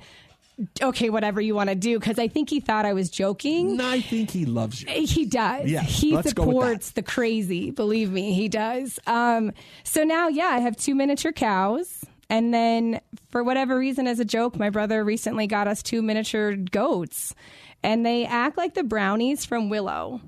okay, 0.82 1.10
whatever 1.10 1.42
you 1.42 1.56
want 1.56 1.70
to 1.70 1.76
do. 1.76 2.00
Cause 2.00 2.20
I 2.20 2.28
think 2.28 2.50
he 2.50 2.60
thought 2.60 2.86
I 2.86 2.94
was 2.94 3.10
joking. 3.10 3.72
And 3.72 3.82
I 3.82 4.02
think 4.02 4.30
he 4.30 4.46
loves 4.46 4.82
you. 4.82 4.90
He 4.90 5.26
does. 5.26 5.70
Yeah, 5.70 5.82
he 5.82 6.16
let's 6.16 6.34
go 6.34 6.44
with 6.44 6.56
supports 6.56 6.92
the 6.92 7.04
crazy. 7.04 7.72
Believe 7.72 8.12
me, 8.12 8.34
he 8.34 8.48
does. 8.48 9.00
Um, 9.08 9.52
so 9.84 10.04
now, 10.04 10.28
yeah, 10.28 10.48
I 10.48 10.60
have 10.60 10.76
two 10.78 10.96
miniature 10.96 11.32
cows. 11.32 12.04
And 12.30 12.54
then, 12.54 13.02
for 13.30 13.44
whatever 13.44 13.78
reason, 13.78 14.08
as 14.08 14.22
a 14.22 14.26
joke, 14.26 14.58
my 14.58 14.70
brother 14.70 15.04
recently 15.04 15.48
got 15.48 15.68
us 15.68 15.84
two 15.84 16.02
miniature 16.02 16.56
goats. 16.56 17.36
And 17.84 18.06
they 18.06 18.26
act 18.26 18.58
like 18.58 18.74
the 18.74 18.84
brownies 18.84 19.44
from 19.44 19.68
Willow. 19.70 20.22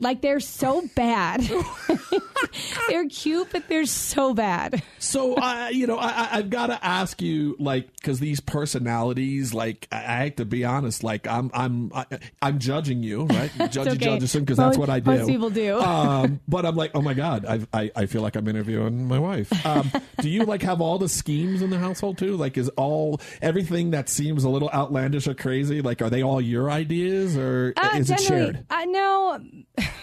Like 0.00 0.22
they're 0.22 0.40
so 0.40 0.82
bad. 0.96 1.48
they're 2.88 3.08
cute, 3.08 3.48
but 3.52 3.68
they're 3.68 3.86
so 3.86 4.34
bad. 4.34 4.82
So, 4.98 5.36
I, 5.36 5.70
you 5.70 5.86
know, 5.86 5.98
I, 5.98 6.28
I've 6.32 6.50
got 6.50 6.66
to 6.66 6.84
ask 6.84 7.22
you, 7.22 7.56
like, 7.58 7.94
because 7.96 8.18
these 8.20 8.40
personalities, 8.40 9.54
like, 9.54 9.86
I, 9.92 9.96
I 9.96 10.24
have 10.24 10.36
to 10.36 10.44
be 10.44 10.64
honest, 10.64 11.04
like, 11.04 11.26
I'm, 11.26 11.50
I'm, 11.54 11.92
I, 11.94 12.06
I'm 12.42 12.58
judging 12.58 13.02
you, 13.02 13.24
right? 13.26 13.50
Judge 13.70 13.88
okay. 13.88 13.96
judges 13.96 14.32
because 14.34 14.56
that's 14.56 14.76
what 14.76 14.90
I 14.90 15.00
do. 15.00 15.10
most 15.10 15.28
people 15.28 15.50
do. 15.50 15.78
Um, 15.80 16.40
but 16.48 16.66
I'm 16.66 16.76
like, 16.76 16.92
oh 16.94 17.02
my 17.02 17.14
god, 17.14 17.44
I, 17.46 17.60
I, 17.72 17.90
I 17.94 18.06
feel 18.06 18.22
like 18.22 18.36
I'm 18.36 18.46
interviewing 18.48 19.06
my 19.06 19.18
wife. 19.18 19.64
Um, 19.64 19.90
do 20.20 20.28
you 20.28 20.44
like 20.44 20.62
have 20.62 20.80
all 20.80 20.98
the 20.98 21.08
schemes 21.08 21.62
in 21.62 21.70
the 21.70 21.78
household 21.78 22.18
too? 22.18 22.36
Like, 22.36 22.56
is 22.58 22.68
all 22.70 23.20
everything 23.40 23.90
that 23.90 24.08
seems 24.08 24.44
a 24.44 24.48
little 24.48 24.70
outlandish 24.70 25.26
or 25.26 25.34
crazy? 25.34 25.82
Like, 25.82 26.02
are 26.02 26.10
they 26.10 26.22
all 26.22 26.40
your 26.40 26.70
ideas 26.70 27.36
or 27.36 27.74
Uh, 27.76 27.90
is 27.96 28.10
it 28.10 28.18
generally, 28.20 28.52
shared? 28.52 28.66
Uh, 28.70 28.84
no 28.86 29.23
not 29.38 29.42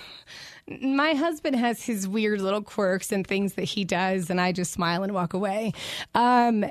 My 0.81 1.13
husband 1.13 1.55
has 1.55 1.83
his 1.83 2.07
weird 2.07 2.41
little 2.41 2.61
quirks 2.61 3.11
and 3.11 3.25
things 3.25 3.53
that 3.53 3.63
he 3.63 3.83
does, 3.83 4.29
and 4.29 4.39
I 4.39 4.51
just 4.51 4.71
smile 4.71 5.03
and 5.03 5.13
walk 5.13 5.33
away. 5.33 5.73
Um, 6.15 6.65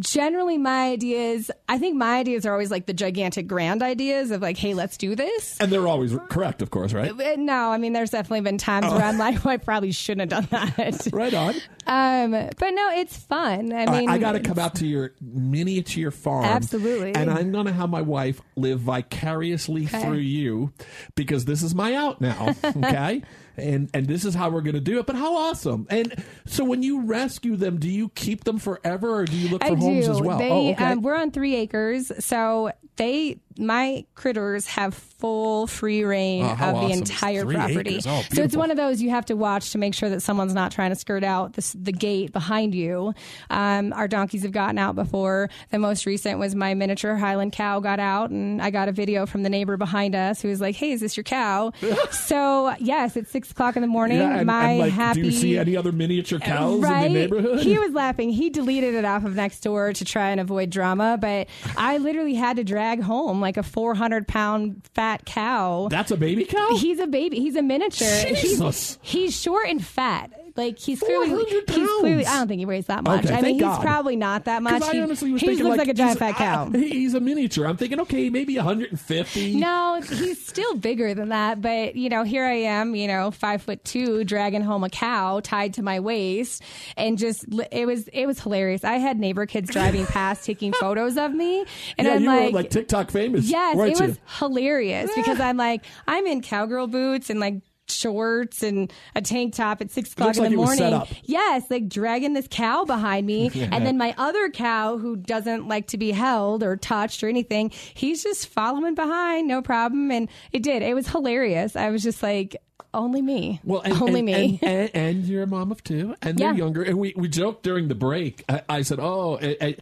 generally, 0.00 0.58
my 0.58 0.90
ideas, 0.90 1.50
I 1.68 1.78
think 1.78 1.96
my 1.96 2.18
ideas 2.18 2.46
are 2.46 2.52
always 2.52 2.70
like 2.70 2.86
the 2.86 2.92
gigantic 2.92 3.46
grand 3.46 3.82
ideas 3.82 4.30
of 4.30 4.42
like, 4.42 4.56
hey, 4.56 4.74
let's 4.74 4.96
do 4.96 5.14
this. 5.14 5.56
And 5.60 5.70
they're 5.72 5.86
always 5.88 6.16
correct, 6.28 6.62
of 6.62 6.70
course, 6.70 6.92
right? 6.92 7.16
But 7.16 7.38
no, 7.38 7.70
I 7.70 7.78
mean, 7.78 7.92
there's 7.92 8.10
definitely 8.10 8.42
been 8.42 8.58
times 8.58 8.92
where 8.92 9.02
I'm 9.04 9.18
like, 9.18 9.36
well, 9.44 9.54
I 9.54 9.56
probably 9.58 9.92
shouldn't 9.92 10.32
have 10.32 10.48
done 10.50 10.74
that. 10.76 11.08
Right 11.16 11.32
on. 11.32 11.54
Um, 11.86 12.32
but 12.32 12.70
no, 12.70 12.90
it's 12.96 13.16
fun. 13.16 13.72
I 13.72 13.84
All 13.84 13.92
right, 13.92 14.00
mean, 14.00 14.10
I 14.10 14.18
got 14.18 14.32
to 14.32 14.40
come 14.40 14.58
out 14.58 14.74
to 14.76 14.86
your 14.86 15.12
miniature 15.20 16.10
farm. 16.10 16.44
Absolutely. 16.44 17.14
And 17.14 17.30
I'm 17.30 17.52
going 17.52 17.66
to 17.66 17.72
have 17.72 17.88
my 17.90 18.02
wife 18.02 18.40
live 18.56 18.80
vicariously 18.80 19.84
Okay. 19.84 20.02
through 20.02 20.18
you 20.18 20.72
because 21.14 21.44
this 21.44 21.62
is 21.62 21.74
my 21.74 21.94
out 21.94 22.20
now. 22.20 22.54
Okay. 22.76 23.22
And 23.56 23.90
and 23.94 24.06
this 24.06 24.24
is 24.24 24.34
how 24.34 24.50
we're 24.50 24.60
going 24.60 24.74
to 24.74 24.80
do 24.80 24.98
it. 24.98 25.06
But 25.06 25.16
how 25.16 25.36
awesome! 25.36 25.86
And 25.90 26.24
so 26.46 26.64
when 26.64 26.82
you 26.82 27.02
rescue 27.02 27.56
them, 27.56 27.78
do 27.78 27.88
you 27.88 28.08
keep 28.10 28.44
them 28.44 28.58
forever, 28.58 29.20
or 29.20 29.24
do 29.24 29.36
you 29.36 29.48
look 29.48 29.62
for 29.62 29.72
I 29.72 29.76
homes 29.76 30.06
do. 30.06 30.12
as 30.12 30.20
well? 30.20 30.38
They, 30.38 30.50
oh, 30.50 30.70
okay. 30.72 30.84
um, 30.84 31.02
we're 31.02 31.16
on 31.16 31.30
three 31.30 31.56
acres, 31.56 32.12
so 32.24 32.72
they 32.96 33.38
my 33.58 34.04
critters 34.14 34.66
have 34.66 34.94
full 34.94 35.66
free 35.66 36.04
reign 36.04 36.44
Oh, 36.44 36.52
of 36.52 36.88
the 36.88 36.92
entire 36.94 37.42
Three 37.42 37.54
property. 37.54 38.00
Oh, 38.06 38.22
so 38.32 38.42
it's 38.42 38.56
one 38.56 38.70
of 38.70 38.76
those 38.76 39.00
you 39.00 39.10
have 39.10 39.26
to 39.26 39.34
watch 39.34 39.70
to 39.72 39.78
make 39.78 39.94
sure 39.94 40.08
that 40.10 40.20
someone's 40.20 40.54
not 40.54 40.72
trying 40.72 40.90
to 40.90 40.96
skirt 40.96 41.24
out 41.24 41.54
the, 41.54 41.76
the 41.80 41.92
gate 41.92 42.32
behind 42.32 42.74
you. 42.74 43.14
Um, 43.50 43.92
our 43.94 44.08
donkeys 44.08 44.42
have 44.42 44.52
gotten 44.52 44.78
out 44.78 44.94
before. 44.94 45.48
The 45.70 45.78
most 45.78 46.06
recent 46.06 46.38
was 46.38 46.54
my 46.54 46.74
miniature 46.74 47.16
Highland 47.16 47.52
cow 47.52 47.80
got 47.80 47.98
out, 47.98 48.30
and 48.30 48.60
I 48.60 48.70
got 48.70 48.88
a 48.88 48.92
video 48.92 49.26
from 49.26 49.42
the 49.42 49.48
neighbor 49.50 49.76
behind 49.76 50.14
us 50.14 50.42
who 50.42 50.48
was 50.48 50.60
like, 50.60 50.76
"Hey, 50.76 50.92
is 50.92 51.00
this 51.00 51.16
your 51.16 51.24
cow?" 51.24 51.72
so 52.10 52.74
yes, 52.78 53.16
it's 53.16 53.30
six 53.30 53.50
o'clock 53.50 53.76
in 53.76 53.82
the 53.82 53.88
morning. 53.88 54.18
yeah, 54.18 54.36
and, 54.38 54.46
my 54.46 54.70
and 54.70 54.78
like, 54.80 54.92
happy 54.92 55.22
do 55.22 55.26
you 55.28 55.32
see 55.32 55.56
any 55.58 55.76
other 55.76 55.92
miniature 55.92 56.38
cows 56.38 56.80
right? 56.82 57.06
in 57.06 57.12
the 57.12 57.18
neighborhood? 57.20 57.60
He 57.60 57.78
was 57.78 57.92
laughing. 57.92 58.30
He 58.30 58.50
deleted 58.50 58.94
it 58.94 59.04
off 59.04 59.24
of 59.24 59.32
Nextdoor 59.32 59.94
to 59.94 60.04
try 60.04 60.30
and 60.30 60.40
avoid 60.40 60.70
drama, 60.70 61.16
but 61.20 61.48
I 61.76 61.98
literally 61.98 62.34
had 62.34 62.56
to 62.56 62.64
drag 62.64 63.00
home 63.02 63.40
like 63.46 63.56
a 63.56 63.62
400 63.62 64.26
pound 64.26 64.82
fat 64.94 65.24
cow. 65.24 65.86
That's 65.88 66.10
a 66.10 66.16
baby 66.16 66.44
cow. 66.44 66.76
He's 66.76 66.98
a 66.98 67.06
baby. 67.06 67.38
He's 67.38 67.54
a 67.54 67.62
miniature. 67.62 68.08
Jesus. 68.34 68.98
He's, 69.02 69.12
he's 69.12 69.40
short 69.40 69.68
and 69.68 69.84
fat. 69.84 70.32
Like 70.56 70.78
he's 70.78 71.00
clearly 71.00 71.44
he's 71.48 71.64
clearly. 71.64 72.24
I 72.26 72.38
don't 72.38 72.48
think 72.48 72.60
he 72.60 72.66
weighs 72.66 72.86
that 72.86 73.04
much. 73.04 73.24
Okay, 73.26 73.34
I 73.34 73.42
mean, 73.42 73.54
he's 73.54 73.62
God. 73.62 73.82
probably 73.82 74.16
not 74.16 74.44
that 74.46 74.62
much. 74.62 74.82
I 74.82 74.92
He, 74.92 75.00
honestly 75.00 75.32
was 75.32 75.40
he 75.40 75.48
thinking 75.48 75.64
looks 75.66 75.78
like, 75.78 75.88
a 75.88 75.94
giant 75.94 76.18
fat 76.18 76.36
cow. 76.36 76.70
I- 76.72 76.78
he's 76.78 77.14
a 77.14 77.20
miniature. 77.20 77.66
I'm 77.66 77.76
thinking, 77.76 78.00
okay, 78.00 78.30
maybe 78.30 78.56
150. 78.56 79.56
No, 79.56 80.00
he's 80.00 80.44
still 80.46 80.74
bigger 80.74 81.14
than 81.14 81.28
that. 81.28 81.60
But 81.60 81.96
you 81.96 82.08
know, 82.08 82.22
here 82.22 82.44
I 82.44 82.52
am, 82.54 82.94
you 82.94 83.06
know, 83.06 83.30
five 83.30 83.62
foot 83.62 83.84
two, 83.84 84.24
dragging 84.24 84.62
home 84.62 84.82
a 84.84 84.88
cow 84.90 85.40
tied 85.40 85.74
to 85.74 85.82
my 85.82 86.00
waist, 86.00 86.62
and 86.96 87.18
just 87.18 87.44
it 87.72 87.86
was 87.86 88.08
it 88.08 88.26
was 88.26 88.40
hilarious. 88.40 88.84
I 88.84 88.94
had 88.94 89.18
neighbor 89.18 89.46
kids 89.46 89.70
driving 89.70 90.06
past 90.06 90.44
taking 90.44 90.72
photos 90.80 91.16
of 91.16 91.32
me, 91.34 91.64
and 91.98 92.06
yeah, 92.06 92.14
I'm 92.14 92.22
you 92.22 92.28
like, 92.28 92.52
were 92.52 92.58
like 92.60 92.70
TikTok 92.70 93.10
famous. 93.10 93.48
yes, 93.50 93.76
it 93.76 94.00
was 94.00 94.18
hilarious 94.38 95.10
because 95.14 95.40
I'm 95.40 95.56
like, 95.56 95.84
I'm 96.08 96.26
in 96.26 96.40
cowgirl 96.40 96.86
boots 96.86 97.30
and 97.30 97.40
like 97.40 97.56
shorts 97.88 98.62
and 98.62 98.92
a 99.14 99.22
tank 99.22 99.54
top 99.54 99.80
at 99.80 99.90
six 99.90 100.12
o'clock 100.12 100.36
in 100.36 100.42
like 100.42 100.52
the 100.52 100.66
set 100.76 100.90
morning. 100.90 101.08
Yes, 101.24 101.64
like 101.70 101.88
dragging 101.88 102.32
this 102.34 102.48
cow 102.50 102.84
behind 102.84 103.26
me. 103.26 103.50
And 103.76 103.84
then 103.84 103.98
my 103.98 104.14
other 104.16 104.48
cow 104.48 104.96
who 104.96 105.16
doesn't 105.16 105.68
like 105.68 105.88
to 105.88 105.98
be 105.98 106.10
held 106.10 106.62
or 106.62 106.76
touched 106.76 107.22
or 107.22 107.28
anything, 107.28 107.70
he's 107.94 108.22
just 108.22 108.48
following 108.48 108.94
behind, 108.94 109.48
no 109.48 109.60
problem. 109.60 110.10
And 110.10 110.28
it 110.52 110.62
did. 110.62 110.82
It 110.82 110.94
was 110.94 111.08
hilarious. 111.08 111.76
I 111.76 111.90
was 111.90 112.02
just 112.02 112.22
like, 112.22 112.56
only 112.94 113.20
me. 113.22 113.60
Well, 113.64 113.82
and, 113.82 113.94
only 114.00 114.20
and, 114.20 114.26
me. 114.26 114.58
And, 114.62 114.90
and, 114.94 115.24
you're 115.24 115.42
a 115.42 115.46
mom 115.46 115.70
of 115.70 115.84
two, 115.84 116.14
and 116.22 116.38
they're 116.38 116.52
Yeah. 116.52 116.56
younger. 116.56 116.82
And 116.82 116.98
we, 116.98 117.12
we 117.16 117.28
joked 117.28 117.62
during 117.62 117.88
the 117.88 117.94
break. 117.94 118.44
I, 118.48 118.62
I 118.68 118.82
said, 118.82 118.98
"Oh, 119.00 119.36
eh, 119.36 119.54
eh, 119.60 119.72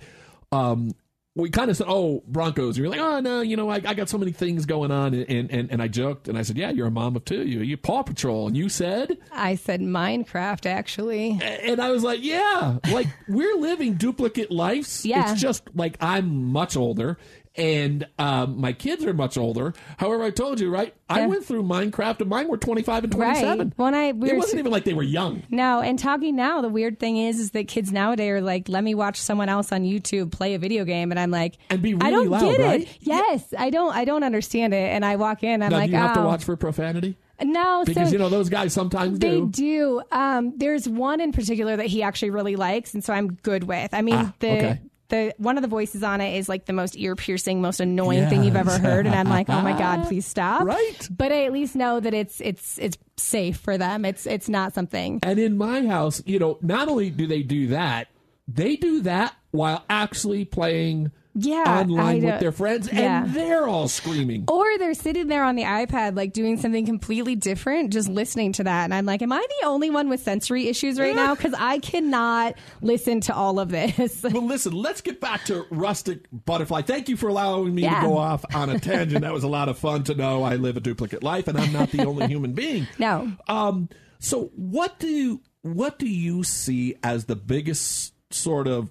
um, 0.51 0.93
we 1.37 1.51
kind 1.51 1.71
of 1.71 1.77
said, 1.77 1.87
oh, 1.89 2.23
Broncos." 2.29 2.77
And 2.77 2.85
you're 2.85 2.89
like, 2.89 3.01
"Oh 3.01 3.21
no, 3.21 3.41
you 3.41 3.57
know, 3.57 3.69
I, 3.69 3.77
I 3.85 3.95
got 3.95 4.09
so 4.09 4.19
many 4.19 4.33
things 4.33 4.67
going 4.67 4.91
on." 4.91 5.15
And, 5.15 5.51
and 5.51 5.71
and 5.71 5.83
I 5.83 5.89
joked, 5.89 6.29
and 6.29 6.39
I 6.39 6.43
said, 6.43 6.57
"Yeah, 6.57 6.71
you're 6.71 6.87
a 6.87 6.91
mom 6.91 7.17
of 7.17 7.25
two. 7.25 7.47
You 7.47 7.61
you 7.61 7.77
Paw 7.77 8.03
Patrol." 8.03 8.47
And 8.47 8.57
you 8.57 8.69
said, 8.69 9.19
I 9.33 9.57
said 9.57 9.81
Minecraft, 9.81 10.67
actually. 10.67 11.39
and 11.43 11.81
I 11.81 11.91
was 11.91 12.03
like, 12.03 12.23
"Yeah, 12.23 12.79
like 12.91 13.09
we're 13.29 13.57
living 13.57 13.95
duplicate 13.95 14.51
lives. 14.51 15.05
Yeah. 15.05 15.33
It's 15.33 15.41
just 15.41 15.63
like 15.75 15.97
I'm 16.01 16.53
much 16.53 16.77
older." 16.77 17.19
And 17.57 18.07
um, 18.19 18.61
my 18.61 18.73
kids 18.73 19.05
are 19.05 19.15
much 19.15 19.39
older. 19.39 19.75
However, 19.99 20.25
I 20.25 20.31
told 20.31 20.59
you, 20.59 20.71
right? 20.71 20.93
I 21.09 21.21
Yeah. 21.21 21.27
went 21.29 21.45
through 21.45 21.63
Minecraft, 21.63 22.21
and 22.23 22.29
mine 22.29 22.49
were 22.49 22.57
25 22.57 23.05
and 23.05 23.13
27. 23.13 23.59
Right. 23.59 23.73
When 23.77 23.95
I 23.95 24.11
we 24.11 24.31
it 24.31 24.37
wasn't 24.37 24.59
even 24.59 24.73
like 24.73 24.83
they 24.85 24.93
were 24.95 25.05
young. 25.05 25.45
No, 25.51 25.81
and 25.81 25.97
talking 25.97 26.35
now, 26.35 26.61
the 26.63 26.69
weird 26.69 26.99
thing 26.99 27.17
is, 27.17 27.39
is 27.39 27.53
that 27.53 27.69
kids 27.69 27.93
nowadays 27.93 28.31
are 28.31 28.41
like, 28.41 28.69
"Let 28.69 28.83
me 28.83 28.97
watch 28.97 29.21
someone 29.21 29.49
else 29.49 29.71
on 29.71 29.83
YouTube 29.85 30.33
play 30.33 30.55
a 30.55 30.59
video 30.59 30.85
game," 30.85 31.13
and 31.13 31.21
I'm 31.21 31.31
like, 31.31 31.57
And 31.71 31.81
be 31.81 31.91
I 32.01 32.09
really 32.11 32.25
don't 32.25 32.29
loud, 32.31 32.41
get 32.57 32.59
right? 32.61 32.81
it. 32.83 32.89
Yes, 33.01 33.55
I 33.57 33.71
don't. 33.71 33.95
I 33.95 34.05
don't 34.05 34.25
understand 34.25 34.75
it, 34.75 34.91
and 34.93 35.05
I 35.05 35.15
walk 35.15 35.45
in, 35.45 35.63
I'm 35.63 35.71
Now, 35.71 35.77
like, 35.79 35.87
do 35.91 35.93
you 35.93 35.99
have 36.03 36.17
oh, 36.17 36.23
to 36.23 36.27
watch 36.27 36.43
for 36.43 36.57
profanity? 36.57 37.17
no. 37.41 37.85
Because 37.87 38.09
so 38.09 38.13
you 38.13 38.19
know 38.19 38.29
those 38.29 38.49
guys 38.49 38.73
sometimes 38.73 39.19
they 39.21 39.39
do. 39.41 39.49
do. 39.51 40.03
Um, 40.11 40.55
there's 40.57 40.89
one 40.89 41.21
in 41.21 41.31
particular 41.31 41.77
that 41.77 41.87
he 41.87 42.03
actually 42.03 42.31
really 42.31 42.57
likes, 42.57 42.95
and 42.95 43.05
so 43.05 43.13
I'm 43.13 43.35
good 43.35 43.63
with. 43.65 43.95
I 43.95 44.03
mean, 44.03 44.15
Ah, 44.17 44.35
the. 44.41 44.51
okay. 44.51 44.81
The, 45.15 45.33
one 45.39 45.57
of 45.57 45.63
the 45.63 45.69
voices 45.69 46.03
on 46.03 46.21
it 46.21 46.37
is 46.37 46.49
like 46.49 46.65
the 46.65 46.73
most 46.73 46.97
ear 46.97 47.15
piercing, 47.15 47.61
most 47.61 47.79
annoying 47.79 48.29
thing 48.29 48.43
you've 48.43 48.57
ever 48.57 48.77
heard, 48.79 49.07
and 49.07 49.15
I'm 49.15 49.29
like, 49.29 49.49
oh 49.49 49.61
my 49.61 49.79
god, 49.79 50.05
please 50.09 50.27
stop! 50.27 50.65
Right. 50.65 51.09
But 51.09 51.31
I 51.31 51.45
at 51.45 51.53
least 51.53 51.77
know 51.77 52.01
that 52.01 52.13
it's 52.13 52.41
it's 52.41 52.79
it's 52.79 52.99
safe 53.17 53.59
for 53.59 53.79
them. 53.79 54.05
It's 54.05 54.27
it's 54.27 54.49
not 54.49 54.75
something. 54.75 55.21
And 55.23 55.39
in 55.39 55.57
my 55.57 55.87
house, 55.87 56.21
you 56.27 56.41
know, 56.41 56.59
not 56.63 56.89
only 56.89 57.11
do 57.11 57.29
they 57.29 57.45
do 57.45 57.69
that, 57.69 58.09
they 58.49 58.75
do 58.75 59.03
that 59.03 59.37
while 59.53 59.85
actually 59.89 60.45
playing 60.47 61.13
Yeah, 61.37 61.81
online 61.81 62.23
with 62.23 62.39
their 62.39 62.53
friends, 62.53 62.89
yeah. 62.93 63.25
and 63.25 63.35
they're 63.35 63.67
all 63.67 63.89
screaming. 63.89 64.45
Or 64.47 64.79
they're 64.79 64.95
sitting 64.95 65.27
there 65.27 65.43
on 65.43 65.57
the 65.57 65.65
iPad, 65.65 66.17
like 66.17 66.33
doing 66.33 66.59
something 66.59 66.87
completely 66.87 67.35
different, 67.35 67.93
just 67.93 68.09
listening 68.09 68.53
to 68.53 68.65
that. 68.65 68.85
And 68.85 68.95
I'm 68.95 69.05
like, 69.05 69.21
am 69.21 69.33
I 69.33 69.45
the 69.61 69.67
only 69.67 69.91
one 69.91 70.09
with 70.09 70.21
sensory 70.23 70.69
issues 70.69 70.99
right 71.01 71.17
now? 71.17 71.35
Because 71.35 71.53
I 71.59 71.81
cannot 71.81 72.55
listen 72.83 73.21
to 73.23 73.35
all 73.35 73.59
of 73.59 73.69
this. 73.71 74.23
Well, 74.35 74.47
listen, 74.47 74.73
let's 74.73 75.01
get 75.01 75.21
back 75.21 75.45
to 75.47 75.67
rustic 75.71 76.27
butterfly. 76.31 76.83
Thank 76.83 77.09
you 77.09 77.17
for 77.17 77.29
allowing 77.29 77.75
me 77.75 77.83
Yeah. 77.83 78.01
to 78.01 78.07
go 78.07 78.17
off 78.17 78.45
on 78.55 78.71
a 78.71 78.79
tangent. 78.79 79.23
that 79.23 79.33
was 79.33 79.43
a 79.45 79.49
lot 79.49 79.69
of 79.69 79.77
fun 79.79 80.05
to 80.05 80.15
know 80.15 80.43
I 80.45 80.57
live 80.57 80.77
a 80.77 80.81
duplicate 80.81 81.23
life 81.25 81.49
and 81.49 81.59
I'm 81.59 81.73
not 81.73 81.91
the 81.91 82.05
only 82.07 82.27
human 82.29 82.53
being. 82.53 82.87
No. 82.99 83.33
Um. 83.49 83.89
So, 84.21 84.51
what 84.55 84.99
do 84.99 85.41
what 85.63 85.99
do 85.99 86.07
you 86.09 86.45
see 86.45 86.95
as 87.03 87.25
the 87.27 87.37
biggest 87.37 88.15
sort 88.33 88.67
of 88.69 88.91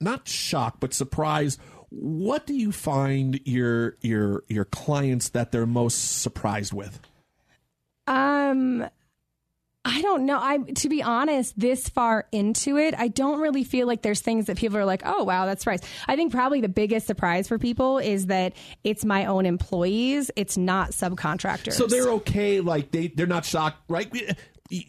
not 0.00 0.26
shock 0.28 0.76
but 0.80 0.92
surprise? 0.94 1.58
What 1.96 2.46
do 2.46 2.54
you 2.54 2.72
find 2.72 3.40
your 3.44 3.96
your 4.00 4.42
your 4.48 4.64
clients 4.64 5.30
that 5.30 5.52
they're 5.52 5.66
most 5.66 6.20
surprised 6.22 6.72
with? 6.72 7.00
Um, 8.06 8.86
I 9.84 10.00
don't 10.00 10.24
know. 10.24 10.38
I 10.40 10.58
to 10.58 10.88
be 10.88 11.02
honest, 11.02 11.58
this 11.58 11.88
far 11.88 12.26
into 12.32 12.78
it, 12.78 12.94
I 12.96 13.08
don't 13.08 13.40
really 13.40 13.64
feel 13.64 13.86
like 13.86 14.02
there's 14.02 14.20
things 14.20 14.46
that 14.46 14.56
people 14.56 14.78
are 14.78 14.84
like, 14.84 15.02
"Oh, 15.04 15.24
wow, 15.24 15.44
that's 15.46 15.62
surprise." 15.62 15.82
I 16.08 16.16
think 16.16 16.32
probably 16.32 16.60
the 16.60 16.68
biggest 16.68 17.06
surprise 17.06 17.48
for 17.48 17.58
people 17.58 17.98
is 17.98 18.26
that 18.26 18.54
it's 18.82 19.04
my 19.04 19.26
own 19.26 19.44
employees. 19.44 20.30
It's 20.36 20.56
not 20.56 20.92
subcontractors. 20.92 21.74
So 21.74 21.86
they're 21.86 22.10
okay, 22.10 22.60
like 22.60 22.92
they 22.92 23.08
they're 23.08 23.26
not 23.26 23.44
shocked, 23.44 23.78
right? 23.88 24.10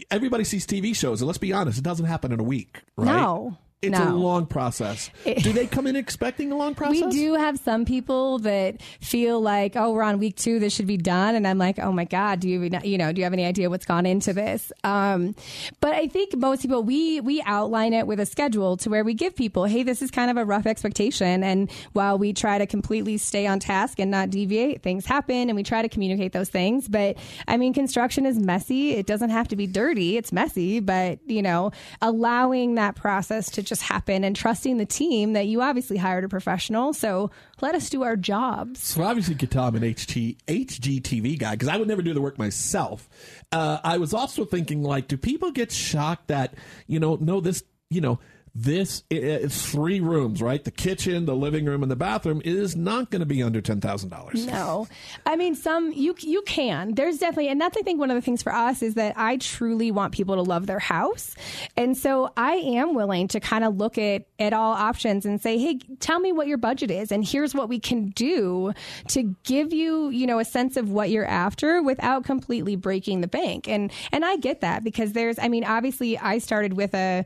Everybody 0.10 0.46
sees 0.46 0.66
TV 0.66 0.96
shows, 0.96 1.22
and 1.22 1.28
let's 1.28 1.40
be 1.40 1.52
honest, 1.52 1.78
it 1.78 1.84
doesn't 1.84 2.06
happen 2.06 2.32
in 2.32 2.40
a 2.40 2.44
week, 2.44 2.82
right? 2.96 3.06
No. 3.06 3.58
It's 3.82 4.00
a 4.00 4.14
long 4.14 4.46
process. 4.46 5.10
do 5.24 5.54
they 5.54 5.68
come 5.68 5.86
in 5.86 5.96
expecting 5.96 6.52
a 6.52 6.58
long 6.58 6.76
process? 6.76 7.04
We 7.04 7.12
do 7.12 7.34
have 7.36 7.60
some 7.60 7.86
people 7.86 8.40
that 8.40 8.82
feel 9.02 9.40
like, 9.42 9.76
oh, 9.76 9.92
we're 9.92 10.04
on 10.04 10.18
week 10.18 10.38
two, 10.38 10.60
this 10.60 10.74
should 10.74 10.88
be 10.88 10.98
done, 10.98 11.36
and 11.36 11.48
I'm 11.48 11.58
like, 11.58 11.78
oh 11.80 11.92
my 11.92 12.06
god, 12.06 12.40
do 12.40 12.50
you 12.50 12.64
you 12.84 12.98
know 12.98 13.12
do 13.12 13.20
you 13.20 13.24
have 13.26 13.34
any 13.34 13.46
idea 13.46 13.70
what's 13.70 13.86
gone 13.86 14.06
into 14.06 14.34
this? 14.34 14.72
Um, 14.84 15.36
but 15.82 15.94
I 15.94 16.08
think 16.08 16.36
most 16.36 16.62
people 16.62 16.84
we 16.84 17.22
we 17.22 17.42
outline 17.46 17.94
it 17.94 18.08
with 18.08 18.20
a 18.20 18.26
schedule 18.26 18.78
to 18.78 18.90
where 18.90 19.04
we 19.04 19.14
give 19.14 19.36
people, 19.36 19.66
hey, 19.66 19.84
this 19.84 20.02
is 20.02 20.10
kind 20.10 20.32
of 20.32 20.38
a 20.38 20.46
rough 20.46 20.66
expectation, 20.66 21.44
and 21.44 21.72
while 21.94 22.18
we 22.18 22.34
try 22.34 22.58
to 22.58 22.66
completely 22.66 23.18
stay 23.18 23.46
on 23.46 23.60
task 23.60 24.00
and 24.00 24.10
not 24.10 24.30
deviate, 24.30 24.82
things 24.82 25.06
happen, 25.06 25.50
and 25.50 25.56
we 25.56 25.64
try 25.64 25.82
to 25.82 25.90
communicate 25.90 26.32
those 26.34 26.50
things. 26.50 26.88
But 26.88 27.18
I 27.48 27.58
mean, 27.58 27.74
construction 27.74 28.26
is 28.26 28.40
messy. 28.40 28.92
It 28.92 29.06
doesn't 29.06 29.30
have 29.30 29.48
to 29.50 29.56
be 29.56 29.68
dirty. 29.68 30.18
It's 30.18 30.32
messy, 30.32 30.80
but 30.80 31.20
you 31.28 31.42
know, 31.42 31.72
allowing 32.02 32.76
that 32.76 32.96
process 32.96 33.52
to 33.52 33.62
just 33.62 33.75
happen 33.82 34.24
and 34.24 34.36
trusting 34.36 34.78
the 34.78 34.86
team 34.86 35.34
that 35.34 35.48
you 35.48 35.62
obviously 35.62 35.98
hired 35.98 36.24
a 36.24 36.30
professional. 36.30 36.94
So 36.94 37.32
let 37.62 37.76
us 37.76 37.90
do 37.90 38.04
our 38.04 38.16
jobs. 38.16 38.82
So 38.82 39.04
obviously, 39.04 39.36
I'm 39.36 39.76
an 39.76 39.84
HT, 39.84 40.38
HGTV 40.48 41.40
guy 41.40 41.52
because 41.52 41.68
I 41.68 41.78
would 41.78 41.88
never 41.88 42.02
do 42.02 42.14
the 42.14 42.22
work 42.22 42.38
myself. 42.38 43.08
Uh, 43.52 43.80
I 43.84 43.98
was 43.98 44.14
also 44.14 44.46
thinking, 44.46 44.84
like, 44.84 45.08
do 45.08 45.18
people 45.18 45.52
get 45.52 45.72
shocked 45.72 46.28
that 46.28 46.54
you 46.88 47.00
know, 47.00 47.18
no, 47.20 47.40
this, 47.40 47.64
you 47.90 48.02
know, 48.02 48.20
this 48.58 49.04
it's 49.10 49.70
three 49.70 50.00
rooms, 50.00 50.42
right? 50.42 50.64
The 50.64 50.72
kitchen, 50.72 51.26
the 51.26 51.36
living 51.36 51.66
room, 51.66 51.84
and 51.84 51.92
the 51.92 51.98
bathroom 51.98 52.42
is 52.46 52.74
not 52.76 53.12
going 53.12 53.20
to 53.20 53.26
be 53.26 53.44
under 53.44 53.60
ten 53.60 53.82
thousand 53.82 54.10
dollars. 54.10 54.46
No, 54.46 54.88
I 55.26 55.36
mean 55.36 55.56
some 55.56 55.92
you 55.92 56.16
you 56.20 56.42
can. 56.44 56.96
There's 56.96 57.18
definitely, 57.18 57.50
and 57.50 57.60
that's 57.60 57.78
I 57.78 57.82
think 57.82 58.00
one 58.00 58.10
of 58.10 58.16
the 58.16 58.22
things 58.22 58.42
for 58.42 58.54
us 58.54 58.82
is 58.82 58.94
that 58.94 59.14
I 59.18 59.38
truly 59.38 59.92
want 59.92 60.14
people 60.14 60.36
to 60.36 60.42
love 60.42 60.68
their 60.68 60.80
house, 60.80 61.36
and 61.76 61.98
so 61.98 62.32
I 62.38 62.54
am 62.54 62.96
willing 62.96 63.28
to 63.30 63.42
kind 63.42 63.66
of 63.66 63.76
look 63.76 63.98
at 63.98 64.26
at 64.40 64.54
all 64.54 64.74
options 64.74 65.26
and 65.26 65.42
say, 65.42 65.58
hey, 65.58 65.80
tell 66.00 66.20
me 66.20 66.32
what 66.32 66.48
your 66.48 66.58
budget 66.58 66.92
is, 66.92 67.12
and 67.12 67.28
here's 67.28 67.54
what 67.54 67.68
we 67.68 67.80
can 67.80 68.12
do 68.12 68.74
to 69.10 69.36
give 69.44 69.74
you 69.74 70.10
you 70.10 70.26
know 70.26 70.40
a 70.40 70.46
sense 70.46 70.78
of 70.78 70.90
what 70.90 71.10
you're 71.10 71.26
after 71.26 71.84
without 71.84 72.24
completely 72.24 72.78
breaking 72.78 73.20
the 73.20 73.28
bank. 73.28 73.68
And 73.68 73.92
and 74.14 74.24
I 74.24 74.38
get 74.38 74.62
that 74.62 74.84
because 74.84 75.12
there's, 75.12 75.38
I 75.40 75.50
mean, 75.50 75.66
obviously 75.66 76.18
I 76.18 76.38
started 76.38 76.74
with 76.74 76.94
a 76.94 77.26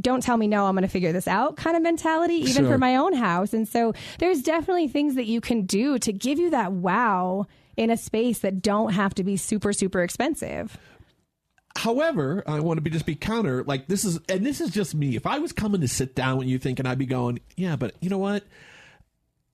don't 0.00 0.22
tell 0.22 0.36
me 0.36 0.46
no, 0.46 0.66
I'm 0.66 0.74
going 0.74 0.82
to 0.82 0.88
figure 0.88 1.12
this 1.12 1.26
out 1.26 1.56
kind 1.56 1.76
of 1.76 1.82
mentality, 1.82 2.34
even 2.34 2.64
Sure. 2.64 2.68
for 2.72 2.78
my 2.78 2.96
own 2.96 3.14
house. 3.14 3.52
And 3.54 3.66
so 3.66 3.94
there's 4.18 4.42
definitely 4.42 4.88
things 4.88 5.14
that 5.14 5.26
you 5.26 5.40
can 5.40 5.62
do 5.66 5.98
to 6.00 6.12
give 6.12 6.38
you 6.38 6.50
that 6.50 6.72
wow 6.72 7.46
in 7.76 7.90
a 7.90 7.96
space 7.96 8.40
that 8.40 8.62
don't 8.62 8.92
have 8.92 9.14
to 9.14 9.24
be 9.24 9.36
super, 9.36 9.72
super 9.72 10.02
expensive. 10.02 10.76
However, 11.76 12.42
I 12.46 12.60
want 12.60 12.78
to 12.78 12.80
be 12.82 12.90
just 12.90 13.04
be 13.04 13.14
counter. 13.14 13.62
Like 13.64 13.86
this 13.86 14.04
is, 14.04 14.18
and 14.28 14.44
this 14.46 14.60
is 14.60 14.70
just 14.70 14.94
me. 14.94 15.14
If 15.14 15.26
I 15.26 15.38
was 15.38 15.52
coming 15.52 15.82
to 15.82 15.88
sit 15.88 16.14
down 16.14 16.38
with 16.38 16.46
you, 16.48 16.58
thinking 16.58 16.86
I'd 16.86 16.98
be 16.98 17.06
going, 17.06 17.38
yeah, 17.54 17.76
but 17.76 17.94
you 18.00 18.08
know 18.08 18.18
what? 18.18 18.44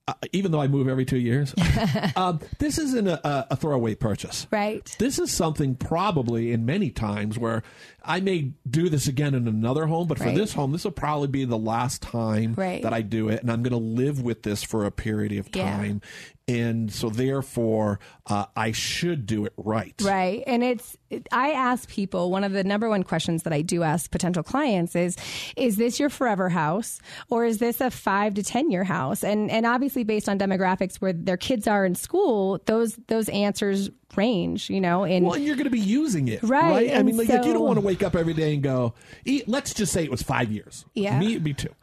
Uh, 0.05 0.13
even 0.33 0.51
though 0.51 0.59
I 0.59 0.67
move 0.67 0.89
every 0.89 1.05
two 1.05 1.17
years, 1.17 1.55
um, 2.17 2.41
this 2.59 2.77
isn't 2.77 3.07
a, 3.07 3.47
a, 3.53 3.55
throwaway 3.55 3.95
purchase. 3.95 4.47
Right. 4.51 4.83
This 4.99 5.17
is 5.17 5.31
something 5.31 5.75
probably 5.75 6.51
in 6.51 6.65
many 6.65 6.89
times 6.89 7.39
where 7.39 7.63
I 8.03 8.19
may 8.19 8.51
do 8.69 8.89
this 8.89 9.07
again 9.07 9.33
in 9.33 9.47
another 9.47 9.85
home, 9.85 10.09
but 10.09 10.17
for 10.17 10.25
Right. 10.25 10.35
this 10.35 10.51
home, 10.51 10.73
this 10.73 10.83
will 10.83 10.91
probably 10.91 11.29
be 11.29 11.45
the 11.45 11.57
last 11.57 12.01
time 12.01 12.53
Right. 12.53 12.83
that 12.83 12.91
I 12.93 13.01
do 13.01 13.29
it, 13.29 13.41
and 13.43 13.49
I'm 13.49 13.63
going 13.63 13.71
to 13.71 13.77
live 13.77 14.21
with 14.21 14.43
this 14.43 14.61
for 14.61 14.83
a 14.83 14.91
period 14.91 15.31
of 15.39 15.47
Yeah. 15.55 15.71
time, 15.71 16.01
and 16.47 16.91
so 16.91 17.09
therefore, 17.09 17.99
uh, 18.27 18.45
I 18.55 18.73
should 18.73 19.25
do 19.25 19.45
it 19.45 19.53
right. 19.55 19.93
Right. 20.03 20.43
And 20.45 20.61
it's, 20.61 20.97
I 21.31 21.51
ask 21.51 21.87
people, 21.89 22.31
one 22.31 22.43
of 22.43 22.51
the 22.51 22.65
number 22.65 22.89
one 22.89 23.03
questions 23.03 23.43
that 23.43 23.53
I 23.53 23.61
do 23.61 23.81
ask 23.83 24.11
potential 24.11 24.43
clients 24.43 24.93
is, 24.95 25.15
is 25.55 25.77
this 25.77 26.01
your 26.01 26.09
forever 26.09 26.49
house 26.49 26.99
or 27.29 27.45
is 27.45 27.59
this 27.59 27.79
a 27.79 27.89
five 27.89 28.33
to 28.33 28.43
10 28.43 28.71
year 28.71 28.83
house? 28.83 29.23
And, 29.23 29.49
and 29.49 29.65
obviously 29.65 30.03
based 30.03 30.27
on 30.27 30.37
demographics 30.37 30.97
where 30.97 31.13
their 31.13 31.37
kids 31.37 31.65
are 31.65 31.85
in 31.85 31.95
school, 31.95 32.59
those, 32.65 32.95
those 33.07 33.29
answers 33.29 33.89
range, 34.17 34.69
you 34.69 34.81
know, 34.81 35.05
in, 35.05 35.23
Well, 35.23 35.35
and 35.35 35.45
you're 35.45 35.55
going 35.55 35.63
to 35.63 35.69
be 35.69 35.79
using 35.79 36.27
it, 36.27 36.43
Right, 36.43 36.61
right? 36.61 36.89
I 36.89 36.93
and 36.95 37.05
mean, 37.05 37.15
like, 37.17 37.29
like, 37.29 37.45
you 37.45 37.53
don't 37.53 37.63
want 37.63 37.77
to 37.79 37.85
wake 37.85 38.03
up 38.03 38.17
every 38.17 38.33
day 38.33 38.53
and 38.53 38.61
go. 38.61 38.95
"E- 39.23 39.43
Let's 39.47 39.73
just 39.73 39.93
say 39.93 40.03
it 40.03 40.11
was 40.11 40.21
five 40.21 40.51
years. 40.51 40.83
Yeah. 40.93 41.17
me 41.19 41.31
it'd 41.31 41.43
be 41.45 41.53
two, 41.53 41.73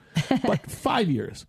but 0.47 0.71
five 0.71 1.09
years. 1.09 1.47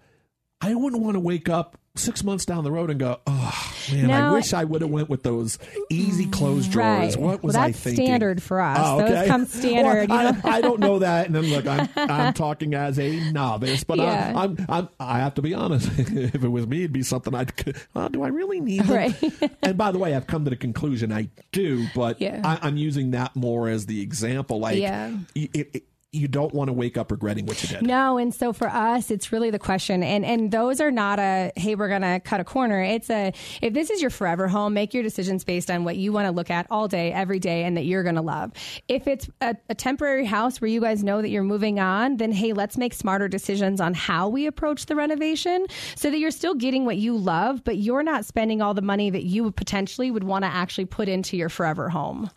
I 0.61 0.75
wouldn't 0.75 1.01
want 1.01 1.15
to 1.15 1.19
wake 1.19 1.49
up 1.49 1.77
six 1.95 2.23
months 2.23 2.45
down 2.45 2.63
the 2.63 2.71
road 2.71 2.89
and 2.89 2.99
go, 2.99 3.19
"Oh 3.27 3.73
man, 3.91 4.09
I 4.11 4.31
wish 4.33 4.53
I 4.53 4.63
would 4.63 4.81
have 4.81 4.89
went 4.91 5.09
with 5.09 5.23
those 5.23 5.59
easy 5.89 6.25
close 6.27 6.67
mm, 6.67 6.71
drawers." 6.71 7.15
Right. 7.15 7.23
What 7.25 7.43
was 7.43 7.55
Well, 7.55 7.63
I 7.63 7.67
that's 7.71 7.79
thinking? 7.79 8.05
standard 8.05 8.41
for 8.43 8.61
us. 8.61 8.77
Oh, 8.81 8.99
Those 9.05 9.27
come 9.27 9.45
standard, 9.45 10.09
Well, 10.09 10.21
you 10.23 10.27
I, 10.27 10.31
know? 10.31 10.39
I 10.45 10.61
don't 10.61 10.79
know 10.79 10.99
that, 10.99 11.25
and 11.27 11.35
then 11.35 11.45
look, 11.45 11.67
I'm 11.67 11.89
I'm 11.95 12.33
talking 12.33 12.73
as 12.73 12.97
a 12.99 13.31
novice, 13.31 13.83
but 13.83 13.97
Yeah. 13.97 14.33
I, 14.35 14.43
I'm 14.43 14.65
I'm 14.69 14.89
I 14.99 15.19
have 15.19 15.35
to 15.35 15.41
be 15.41 15.53
honest. 15.53 15.89
if 15.97 16.35
it 16.43 16.47
was 16.49 16.65
me, 16.67 16.79
it'd 16.79 16.93
be 16.93 17.03
something 17.03 17.35
I'd. 17.35 17.51
Well, 17.93 18.09
do 18.09 18.23
I 18.23 18.29
really 18.29 18.59
need 18.59 18.83
them? 18.83 18.95
Right. 18.97 19.51
and 19.63 19.77
by 19.77 19.91
the 19.91 19.99
way, 19.99 20.15
I've 20.15 20.27
come 20.27 20.43
to 20.45 20.49
the 20.49 20.55
conclusion 20.55 21.11
I 21.11 21.29
do, 21.51 21.87
but 21.93 22.21
Yeah. 22.21 22.41
I, 22.43 22.59
I'm 22.67 22.77
using 22.77 23.11
that 23.11 23.35
more 23.35 23.67
as 23.67 23.85
the 23.85 24.01
example. 24.01 24.59
Like, 24.59 24.77
Yeah. 24.77 25.11
it, 25.35 25.49
it, 25.75 25.83
you 26.13 26.27
don't 26.27 26.53
want 26.53 26.67
to 26.67 26.73
wake 26.73 26.97
up 26.97 27.09
regretting 27.09 27.45
what 27.45 27.61
you 27.63 27.69
did. 27.69 27.83
No, 27.83 28.17
and 28.17 28.35
so 28.35 28.51
for 28.51 28.67
us, 28.67 29.11
it's 29.11 29.31
really 29.31 29.49
the 29.49 29.59
question, 29.59 30.03
and 30.03 30.25
and 30.25 30.51
those 30.51 30.81
are 30.81 30.91
not 30.91 31.19
a 31.19 31.53
hey, 31.55 31.75
we're 31.75 31.87
gonna 31.87 32.19
cut 32.19 32.41
a 32.41 32.43
corner. 32.43 32.81
It's 32.81 33.09
a 33.09 33.33
if 33.61 33.73
this 33.73 33.89
is 33.89 34.01
your 34.01 34.09
forever 34.09 34.49
home, 34.49 34.73
make 34.73 34.93
your 34.93 35.03
decisions 35.03 35.45
based 35.45 35.71
on 35.71 35.85
what 35.85 35.95
you 35.95 36.11
want 36.11 36.25
to 36.25 36.31
look 36.31 36.49
at 36.49 36.67
all 36.69 36.89
day, 36.89 37.13
every 37.13 37.39
day, 37.39 37.63
and 37.63 37.77
that 37.77 37.85
you're 37.85 38.03
gonna 38.03 38.21
love. 38.21 38.51
If 38.89 39.07
it's 39.07 39.29
a, 39.39 39.55
a 39.69 39.75
temporary 39.75 40.25
house 40.25 40.59
where 40.59 40.67
you 40.67 40.81
guys 40.81 41.01
know 41.01 41.21
that 41.21 41.29
you're 41.29 41.43
moving 41.43 41.79
on, 41.79 42.17
then 42.17 42.33
hey, 42.33 42.51
let's 42.51 42.77
make 42.77 42.93
smarter 42.93 43.29
decisions 43.29 43.79
on 43.79 43.93
how 43.93 44.27
we 44.27 44.47
approach 44.47 44.87
the 44.87 44.97
renovation, 44.97 45.65
so 45.95 46.11
that 46.11 46.17
you're 46.17 46.31
still 46.31 46.55
getting 46.55 46.83
what 46.83 46.97
you 46.97 47.15
love, 47.15 47.63
but 47.63 47.77
you're 47.77 48.03
not 48.03 48.25
spending 48.25 48.61
all 48.61 48.73
the 48.73 48.81
money 48.81 49.09
that 49.09 49.23
you 49.23 49.49
potentially 49.51 50.11
would 50.11 50.25
want 50.25 50.43
to 50.43 50.49
actually 50.49 50.85
put 50.85 51.07
into 51.07 51.37
your 51.37 51.49
forever 51.49 51.87
home. 51.87 52.29